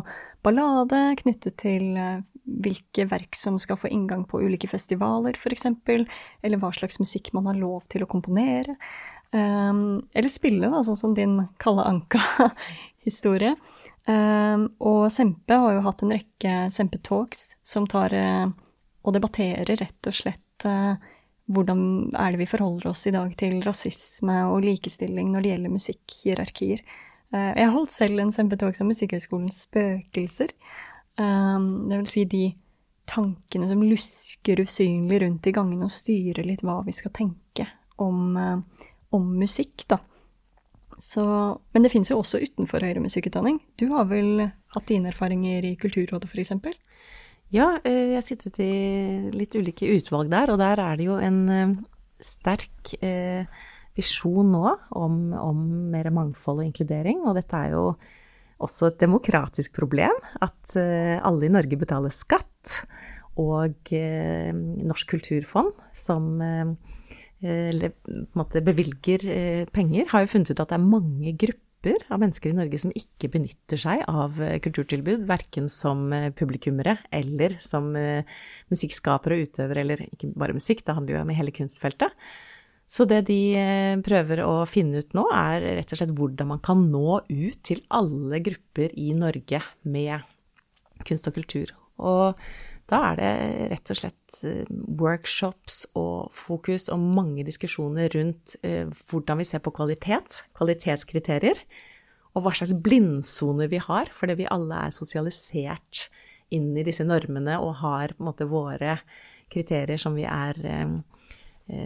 Ballade, 0.45 1.01
knyttet 1.23 1.58
til 1.63 1.97
eh, 1.97 2.21
hvilke 2.43 3.06
verk 3.10 3.38
som 3.39 3.58
skal 3.62 3.79
få 3.79 3.91
inngang 3.93 4.25
på 4.29 4.41
ulike 4.43 4.67
festivaler, 4.67 5.38
f.eks., 5.39 5.67
eller 6.43 6.60
hva 6.62 6.73
slags 6.75 6.99
musikk 6.99 7.32
man 7.36 7.47
har 7.49 7.60
lov 7.60 7.86
til 7.91 8.03
å 8.03 8.10
komponere. 8.10 8.75
Um, 9.34 10.03
eller 10.13 10.29
spille, 10.29 10.69
da, 10.69 10.84
sånn 10.86 10.99
som 10.99 11.15
din 11.17 11.39
Kalle 11.62 11.86
Anka-historie. 11.89 13.56
Um, 14.06 14.67
og 14.84 15.08
Sempe 15.15 15.58
har 15.58 15.77
jo 15.77 15.86
hatt 15.88 16.03
en 16.03 16.13
rekke 16.13 16.58
Sempe-talks 16.75 17.53
som 17.63 17.88
tar 17.89 18.13
uh, 18.13 18.51
og 19.03 19.15
debatterer 19.15 19.79
rett 19.79 20.12
og 20.12 20.15
slett 20.15 20.67
uh, 20.67 20.99
hvordan 21.51 22.12
er 22.15 22.34
det 22.34 22.43
vi 22.43 22.49
forholder 22.49 22.91
oss 22.91 23.06
i 23.08 23.13
dag 23.15 23.32
til 23.39 23.60
rasisme 23.65 24.36
og 24.49 24.63
likestilling 24.63 25.32
når 25.32 25.43
det 25.43 25.51
gjelder 25.53 25.73
musikkhierarkier. 25.73 26.84
Eh, 27.34 27.51
jeg 27.60 27.73
holdt 27.73 27.93
selv 27.93 28.21
en 28.23 28.34
sempetalk 28.36 28.77
som 28.77 28.89
Musikkhøgskolens 28.91 29.63
spøkelser. 29.67 30.53
Eh, 31.19 31.60
det 31.89 31.99
vil 32.02 32.12
si 32.12 32.26
de 32.30 32.45
tankene 33.10 33.67
som 33.67 33.84
lusker 33.84 34.63
usynlig 34.63 35.21
rundt 35.26 35.47
i 35.49 35.54
gangene 35.56 35.89
og 35.89 35.93
styrer 35.93 36.47
litt 36.47 36.63
hva 36.63 36.80
vi 36.86 36.95
skal 36.95 37.12
tenke 37.13 37.67
om, 38.02 38.38
om 39.13 39.26
musikk, 39.38 39.84
da. 39.91 39.99
Så, 41.04 41.23
men 41.73 41.84
det 41.84 41.91
fins 41.91 42.12
jo 42.12 42.19
også 42.21 42.41
utenfor 42.43 42.84
høyere 42.86 43.04
musikkutdanning. 43.04 43.60
Du 43.80 43.89
har 43.93 44.08
vel 44.10 44.45
hatt 44.45 44.89
dine 44.89 45.12
erfaringer 45.12 45.65
i 45.67 45.76
Kulturrådet, 45.80 46.30
f.eks.? 46.30 46.54
Ja, 47.54 47.76
eh, 47.84 48.13
jeg 48.13 48.17
har 48.17 48.26
sittet 48.26 48.60
i 48.63 48.73
litt 49.36 49.56
ulike 49.58 49.89
utvalg 49.93 50.32
der, 50.32 50.54
og 50.54 50.62
der 50.62 50.82
er 50.82 50.97
det 50.97 51.06
jo 51.10 51.19
en 51.21 51.39
eh, 51.54 51.76
sterk 52.23 52.95
eh, 53.04 53.45
visjon 53.97 54.54
nå 54.54 54.65
om, 54.97 55.17
om 55.38 55.63
mer 55.93 56.10
mangfold 56.13 56.63
og 56.63 56.69
inkludering. 56.69 57.21
Og 57.28 57.38
dette 57.38 57.60
er 57.60 57.76
jo 57.76 57.86
også 58.63 58.89
et 58.89 59.02
demokratisk 59.04 59.76
problem, 59.78 60.15
at 60.41 60.78
alle 60.78 61.47
i 61.47 61.52
Norge 61.54 61.80
betaler 61.80 62.13
skatt. 62.13 62.80
Og 63.39 63.89
Norsk 63.89 65.15
kulturfond, 65.15 65.73
som 65.97 66.38
bevilger 67.41 69.26
penger, 69.73 70.08
har 70.13 70.23
jo 70.23 70.32
funnet 70.36 70.54
ut 70.54 70.62
at 70.63 70.69
det 70.71 70.78
er 70.78 70.86
mange 70.86 71.34
grupper 71.34 71.63
av 72.13 72.21
mennesker 72.21 72.52
i 72.52 72.58
Norge 72.58 72.80
som 72.80 72.93
ikke 72.95 73.30
benytter 73.34 73.80
seg 73.80 74.04
av 74.08 74.39
eh, 74.41 74.60
kulturtilbud, 74.63 75.26
verken 75.28 75.69
som 75.71 76.06
eh, 76.15 76.32
publikummere 76.36 76.97
eller 77.12 77.58
som 77.63 77.91
eh, 77.99 78.23
musikkskapere 78.71 79.38
og 79.38 79.49
utøvere, 79.49 79.84
eller 79.84 80.06
ikke 80.08 80.32
bare 80.39 80.56
musikk, 80.56 80.86
det 80.86 80.95
handler 80.95 81.17
jo 81.17 81.23
om 81.23 81.36
hele 81.36 81.56
kunstfeltet. 81.56 82.15
Så 82.89 83.07
det 83.09 83.23
de 83.29 83.39
prøver 84.05 84.43
å 84.45 84.65
finne 84.69 85.01
ut 85.01 85.15
nå, 85.17 85.23
er 85.33 85.63
rett 85.79 85.95
og 85.95 85.99
slett 85.99 86.13
hvordan 86.13 86.51
man 86.51 86.61
kan 86.63 86.83
nå 86.91 87.23
ut 87.25 87.61
til 87.65 87.81
alle 87.89 88.41
grupper 88.43 88.93
i 88.99 89.13
Norge 89.17 89.63
med 89.87 90.27
kunst 91.07 91.29
og 91.31 91.39
kultur. 91.39 91.73
Og 92.03 92.37
da 92.91 92.99
er 93.11 93.19
det 93.19 93.31
rett 93.71 93.91
og 93.93 93.99
slett 93.99 94.37
eh, 94.45 94.67
workshops 94.99 95.83
og 95.99 96.33
fokus 96.35 96.89
og 96.91 97.01
mange 97.15 97.45
diskusjoner 97.47 98.11
rundt 98.13 98.57
eh, 98.65 98.89
hvordan 99.09 99.39
vi 99.39 99.47
ser 99.47 99.63
på 99.63 99.73
kvalitet, 99.75 100.43
kvalitetskriterier, 100.57 101.61
og 102.33 102.43
hva 102.43 102.53
slags 102.57 102.73
blindsoner 102.83 103.69
vi 103.71 103.79
har, 103.81 104.09
fordi 104.13 104.39
vi 104.41 104.49
alle 104.51 104.87
er 104.87 104.95
sosialisert 104.95 106.07
inn 106.53 106.73
i 106.77 106.85
disse 106.85 107.05
normene 107.07 107.59
og 107.61 107.79
har 107.81 108.15
på 108.15 108.23
en 108.23 108.29
måte 108.31 108.49
våre 108.49 108.97
kriterier 109.53 110.01
som 110.01 110.17
vi, 110.17 110.25
er, 110.27 110.59
eh, 110.67 111.22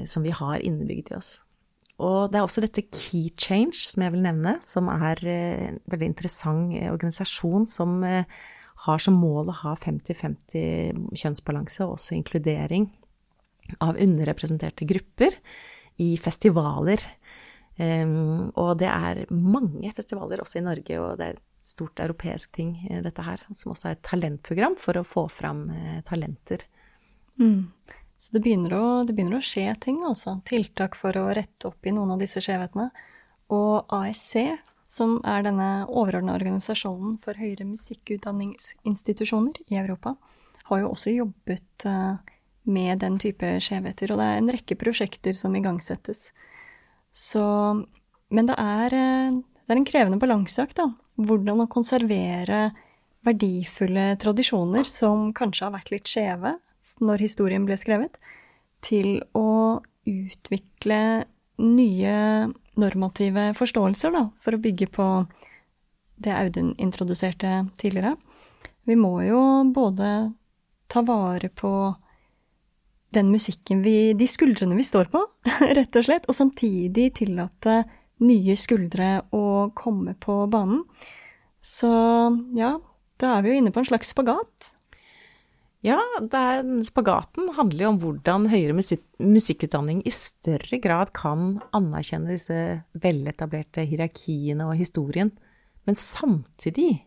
som 0.10 0.24
vi 0.26 0.32
har 0.34 0.64
innebygd 0.66 1.12
i 1.12 1.16
oss. 1.18 1.36
Og 2.02 2.32
det 2.32 2.40
er 2.40 2.46
også 2.46 2.62
dette 2.64 2.84
Key 2.90 3.30
Change, 3.38 3.78
som 3.78 4.04
jeg 4.06 4.14
vil 4.14 4.24
nevne, 4.26 4.56
som 4.66 4.90
er 4.90 5.22
en 5.28 5.80
veldig 5.90 6.10
interessant 6.12 6.74
organisasjon 6.92 7.66
som 7.70 8.02
har 8.86 9.02
som 9.02 9.18
mål 9.18 9.50
å 9.50 9.58
ha 9.64 9.74
50-50 9.82 11.18
kjønnsbalanse, 11.18 11.86
og 11.86 11.96
også 11.98 12.18
inkludering 12.18 12.90
av 13.84 13.98
underrepresenterte 14.02 14.88
grupper 14.88 15.36
i 16.04 16.14
festivaler. 16.22 17.02
Um, 17.78 18.50
og 18.58 18.78
det 18.82 18.90
er 18.90 19.26
mange 19.34 19.92
festivaler 19.98 20.42
også 20.42 20.62
i 20.62 20.66
Norge, 20.66 21.02
og 21.02 21.18
det 21.20 21.28
er 21.28 21.38
et 21.38 21.44
stort 21.68 22.00
europeisk 22.02 22.54
ting, 22.58 22.76
eh, 22.90 23.02
dette 23.06 23.26
her, 23.26 23.44
som 23.58 23.74
også 23.74 23.90
er 23.90 23.98
et 23.98 24.06
talentprogram 24.08 24.78
for 24.80 24.98
å 24.98 25.06
få 25.06 25.28
fram 25.30 25.68
talenter. 26.08 26.64
Mm. 27.42 27.68
Så 28.18 28.34
det 28.34 28.42
begynner, 28.46 28.74
å, 28.74 28.86
det 29.06 29.14
begynner, 29.14 29.38
å, 29.38 29.46
skje 29.46 29.70
ting, 29.84 30.00
altså. 30.08 30.40
Tiltak 30.50 30.98
for 30.98 31.18
å 31.20 31.28
rette 31.38 31.70
opp 31.70 31.86
i 31.86 31.94
noen 31.94 32.16
av 32.16 32.22
disse 32.22 32.42
skjevhetene. 32.42 32.90
Og 33.54 33.94
ASC 33.94 34.58
som 34.88 35.18
er 35.28 35.44
denne 35.46 35.86
overordna 35.92 36.36
organisasjonen 36.38 37.18
for 37.22 37.38
høyere 37.38 37.68
musikkutdanningsinstitusjoner 37.68 39.60
i 39.68 39.78
Europa, 39.82 40.16
har 40.70 40.82
jo 40.82 40.92
også 40.94 41.14
jobbet 41.14 41.86
eh, 41.88 42.16
med 42.68 43.04
den 43.04 43.20
type 43.20 43.60
skjevheter. 43.64 44.12
Og 44.12 44.20
det 44.22 44.28
er 44.28 44.40
en 44.40 44.54
rekke 44.56 44.80
prosjekter 44.80 45.36
som 45.38 45.56
igangsettes. 45.56 46.32
Så 47.12 47.44
Men 48.30 48.48
det 48.48 48.56
er, 48.60 48.94
eh, 48.94 49.32
det 49.68 49.72
er 49.72 49.78
en 49.78 49.86
krevende 49.86 50.20
balanseakt, 50.20 50.76
da. 50.76 50.90
Hvordan 51.18 51.64
å 51.64 51.72
konservere 51.72 52.72
verdifulle 53.24 54.16
tradisjoner 54.20 54.84
som 54.88 55.34
kanskje 55.34 55.66
har 55.66 55.74
vært 55.76 55.92
litt 55.92 56.08
skjeve 56.08 56.58
når 57.04 57.24
historien 57.26 57.66
ble 57.68 57.78
skrevet, 57.80 58.18
til 58.86 59.20
å 59.38 59.82
utvikle 60.08 61.02
nye 61.58 62.16
normative 62.78 63.52
forståelser, 63.58 64.14
da, 64.14 64.28
for 64.44 64.56
å 64.56 64.62
bygge 64.62 64.90
på 64.94 65.08
det 66.22 66.34
Audun 66.34 66.74
introduserte 66.82 67.68
tidligere. 67.78 68.16
Vi 68.88 68.96
må 68.98 69.20
jo 69.26 69.40
både 69.74 70.34
ta 70.88 71.04
vare 71.06 71.50
på 71.50 71.72
den 73.16 73.30
musikken 73.32 73.82
vi 73.86 74.14
De 74.20 74.28
skuldrene 74.28 74.76
vi 74.76 74.86
står 74.86 75.10
på, 75.12 75.22
rett 75.78 75.96
og 75.96 76.06
slett. 76.08 76.28
Og 76.28 76.36
samtidig 76.38 77.12
tillate 77.20 77.82
nye 78.24 78.56
skuldre 78.58 79.28
å 79.36 79.70
komme 79.78 80.16
på 80.20 80.40
banen. 80.52 80.84
Så 81.62 81.90
ja, 82.58 82.78
da 83.20 83.36
er 83.36 83.44
vi 83.44 83.52
jo 83.52 83.62
inne 83.62 83.74
på 83.76 83.84
en 83.84 83.90
slags 83.90 84.14
spagat. 84.14 84.72
Ja, 85.88 85.98
spagaten 86.84 87.52
handler 87.56 87.86
jo 87.86 87.90
om 87.94 88.00
hvordan 88.02 88.48
høyere 88.52 88.76
musik 88.76 89.04
musikkutdanning 89.24 90.02
i 90.06 90.12
større 90.12 90.80
grad 90.84 91.14
kan 91.16 91.62
anerkjenne 91.76 92.34
disse 92.34 92.58
veletablerte 93.02 93.86
hierarkiene 93.88 94.68
og 94.68 94.76
historien, 94.78 95.32
men 95.88 95.96
samtidig 95.98 97.06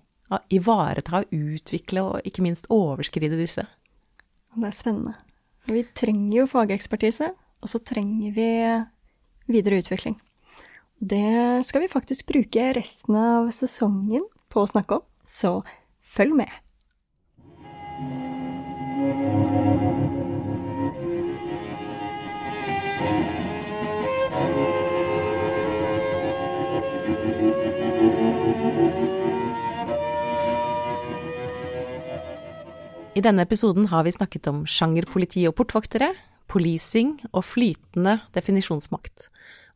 ivareta, 0.55 1.25
utvikle 1.35 2.07
og 2.07 2.27
ikke 2.27 2.45
minst 2.47 2.71
overskride 2.73 3.37
disse. 3.39 3.67
Det 4.57 4.71
er 4.71 4.75
spennende. 4.75 5.15
Vi 5.71 5.85
trenger 5.95 6.41
jo 6.41 6.49
fagekspertise, 6.51 7.31
og 7.61 7.71
så 7.71 7.83
trenger 7.85 8.33
vi 8.35 8.49
videre 9.51 9.83
utvikling. 9.83 10.17
Det 11.01 11.61
skal 11.67 11.85
vi 11.85 11.93
faktisk 11.93 12.27
bruke 12.29 12.73
resten 12.77 13.19
av 13.19 13.53
sesongen 13.55 14.27
på 14.51 14.65
å 14.65 14.71
snakke 14.71 15.01
om, 15.01 15.07
så 15.29 15.59
følg 16.17 16.37
med. 16.43 16.53
I 33.21 33.23
denne 33.27 33.45
episoden 33.45 33.91
har 33.91 34.07
vi 34.07 34.15
snakket 34.15 34.47
om 34.49 34.63
sjangerpoliti 34.65 35.43
og 35.45 35.53
portvoktere, 35.59 36.15
policing 36.49 37.19
og 37.35 37.43
flytende 37.45 38.15
definisjonsmakt. 38.33 39.27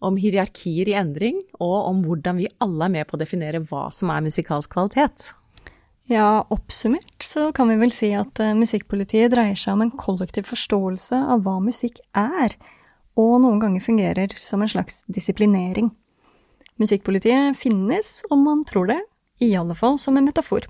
Om 0.00 0.16
hierarkier 0.16 0.88
i 0.88 0.94
endring, 0.96 1.42
og 1.60 1.90
om 1.90 2.00
hvordan 2.06 2.40
vi 2.40 2.48
alle 2.64 2.86
er 2.86 2.94
med 2.94 3.10
på 3.10 3.18
å 3.18 3.20
definere 3.20 3.60
hva 3.68 3.90
som 3.92 4.14
er 4.14 4.24
musikalsk 4.24 4.72
kvalitet. 4.72 5.28
Ja, 6.08 6.46
oppsummert 6.56 7.20
så 7.26 7.50
kan 7.52 7.68
vi 7.68 7.76
vel 7.82 7.92
si 7.92 8.14
at 8.16 8.40
uh, 8.40 8.54
musikkpolitiet 8.56 9.36
dreier 9.36 9.60
seg 9.60 9.76
om 9.76 9.84
en 9.84 9.92
kollektiv 9.92 10.48
forståelse 10.48 11.20
av 11.36 11.44
hva 11.44 11.58
musikk 11.60 12.00
er, 12.16 12.56
og 13.20 13.36
noen 13.44 13.60
ganger 13.60 13.84
fungerer 13.84 14.40
som 14.40 14.64
en 14.64 14.72
slags 14.72 15.02
disiplinering. 15.04 15.92
Musikkpolitiet 16.80 17.60
finnes, 17.60 18.22
om 18.32 18.48
man 18.48 18.64
tror 18.64 18.88
det, 18.94 19.02
i 19.44 19.52
alle 19.52 19.76
fall 19.76 20.00
som 20.00 20.16
en 20.16 20.32
metafor. 20.32 20.64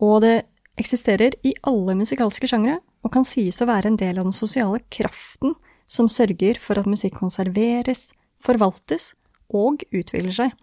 Og 0.00 0.22
det 0.24 0.36
eksisterer 0.80 1.36
i 1.46 1.54
alle 1.66 1.96
musikalske 1.98 2.48
sjangre 2.50 2.78
og 3.04 3.12
kan 3.14 3.26
sies 3.26 3.60
å 3.62 3.68
være 3.68 3.92
en 3.92 3.98
del 4.00 4.18
av 4.18 4.28
den 4.28 4.36
sosiale 4.36 4.82
kraften 4.92 5.54
som 5.86 6.10
sørger 6.10 6.58
for 6.60 6.78
at 6.80 6.88
musikk 6.90 7.18
konserveres, 7.20 8.08
forvaltes 8.42 9.14
og 9.54 9.84
utvikler 9.94 10.34
seg. 10.34 10.54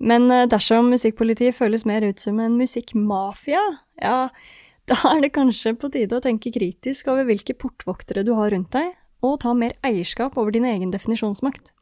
Men 0.00 0.30
eh, 0.32 0.46
dersom 0.48 0.90
musikkpolitiet 0.92 1.56
føles 1.56 1.84
mer 1.88 2.04
ut 2.06 2.20
som 2.20 2.40
en 2.40 2.56
musikkmafia, 2.60 3.60
ja, 4.00 4.30
da 4.90 5.00
er 5.12 5.24
det 5.24 5.34
kanskje 5.36 5.74
på 5.80 5.90
tide 5.92 6.16
å 6.16 6.24
tenke 6.24 6.52
kritisk 6.54 7.10
over 7.12 7.28
hvilke 7.28 7.56
portvoktere 7.56 8.24
du 8.26 8.34
har 8.38 8.52
rundt 8.54 8.72
deg, 8.76 8.94
og 9.20 9.42
ta 9.42 9.52
mer 9.52 9.76
eierskap 9.84 10.38
over 10.40 10.54
din 10.54 10.64
egen 10.68 10.92
definisjonsmakt. 10.94 11.74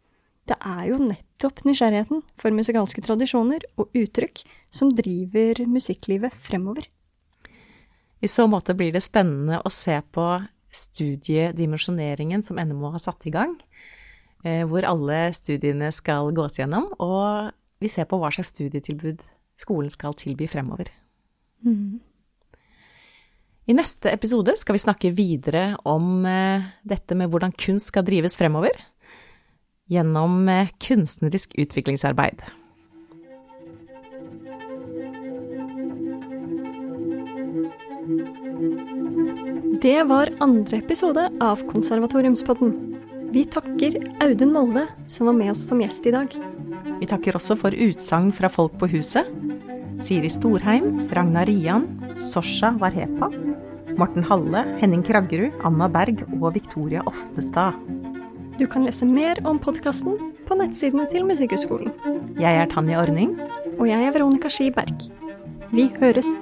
Det 0.48 0.56
er 0.64 0.88
jo 0.88 0.98
nettopp 1.02 1.60
nysgjerrigheten 1.68 2.24
for 2.40 2.56
musikalske 2.56 3.04
tradisjoner 3.04 3.66
og 3.78 3.92
uttrykk 3.98 4.42
som 4.74 4.90
driver 4.96 5.60
musikklivet 5.68 6.34
fremover. 6.42 6.88
I 8.20 8.28
så 8.28 8.48
måte 8.50 8.74
blir 8.74 8.92
det 8.94 9.04
spennende 9.04 9.60
å 9.62 9.70
se 9.72 10.00
på 10.14 10.26
studiedimensjoneringen 10.74 12.42
som 12.46 12.58
NMO 12.58 12.92
har 12.94 13.02
satt 13.02 13.26
i 13.26 13.32
gang, 13.34 13.54
eh, 14.44 14.64
hvor 14.66 14.86
alle 14.86 15.28
studiene 15.36 15.92
skal 15.94 16.32
gås 16.34 16.58
gjennom, 16.58 16.90
og 16.98 17.54
vi 17.80 17.90
ser 17.92 18.08
på 18.10 18.18
hva 18.18 18.32
slags 18.34 18.52
studietilbud 18.54 19.22
skolen 19.58 19.90
skal 19.90 20.16
tilby 20.18 20.48
fremover. 20.50 20.90
Mm. 21.64 22.00
I 23.68 23.74
neste 23.76 24.10
episode 24.10 24.54
skal 24.56 24.78
vi 24.78 24.82
snakke 24.82 25.14
videre 25.14 25.74
om 25.88 26.24
eh, 26.26 26.68
dette 26.88 27.16
med 27.18 27.30
hvordan 27.30 27.52
kunst 27.52 27.92
skal 27.92 28.06
drives 28.06 28.38
fremover, 28.38 28.74
gjennom 29.88 30.40
eh, 30.48 30.72
kunstnerisk 30.80 31.54
utviklingsarbeid. 31.60 32.42
Det 39.82 40.02
var 40.08 40.30
andre 40.40 40.78
episode 40.78 41.30
av 41.44 41.60
Konservatoriumspodden. 41.68 42.70
Vi 43.34 43.42
takker 43.52 43.98
Audun 44.24 44.54
Molde, 44.54 44.86
som 45.12 45.28
var 45.28 45.36
med 45.36 45.50
oss 45.52 45.66
som 45.68 45.82
gjest 45.82 46.06
i 46.08 46.14
dag. 46.14 46.32
Vi 47.02 47.08
takker 47.10 47.36
også 47.36 47.58
for 47.60 47.76
utsagn 47.76 48.30
fra 48.32 48.48
folk 48.48 48.78
på 48.80 48.88
huset. 48.94 49.28
Siri 50.00 50.30
Storheim, 50.32 51.02
Ragna 51.12 51.44
Rian, 51.44 51.84
Sosha 52.16 52.72
Varhepa, 52.80 53.28
Morten 54.00 54.24
Halle, 54.24 54.64
Henning 54.80 55.04
Kraggerud, 55.04 55.60
Anna 55.68 55.90
Berg 55.92 56.24
og 56.40 56.54
Victoria 56.56 57.04
Oftestad. 57.04 57.76
Du 58.56 58.64
kan 58.66 58.88
lese 58.88 59.04
mer 59.04 59.36
om 59.44 59.60
podkasten 59.60 60.16
på 60.48 60.56
nettsidene 60.56 61.04
til 61.12 61.28
Musikkhøgskolen. 61.28 61.92
Jeg 62.40 62.56
er 62.56 62.72
Tanja 62.72 63.02
Ordning. 63.04 63.36
Og 63.76 63.84
jeg 63.92 64.00
er 64.00 64.16
Veronica 64.16 64.48
Skiberg. 64.48 65.10
Vi 65.76 65.90
høres. 66.00 66.32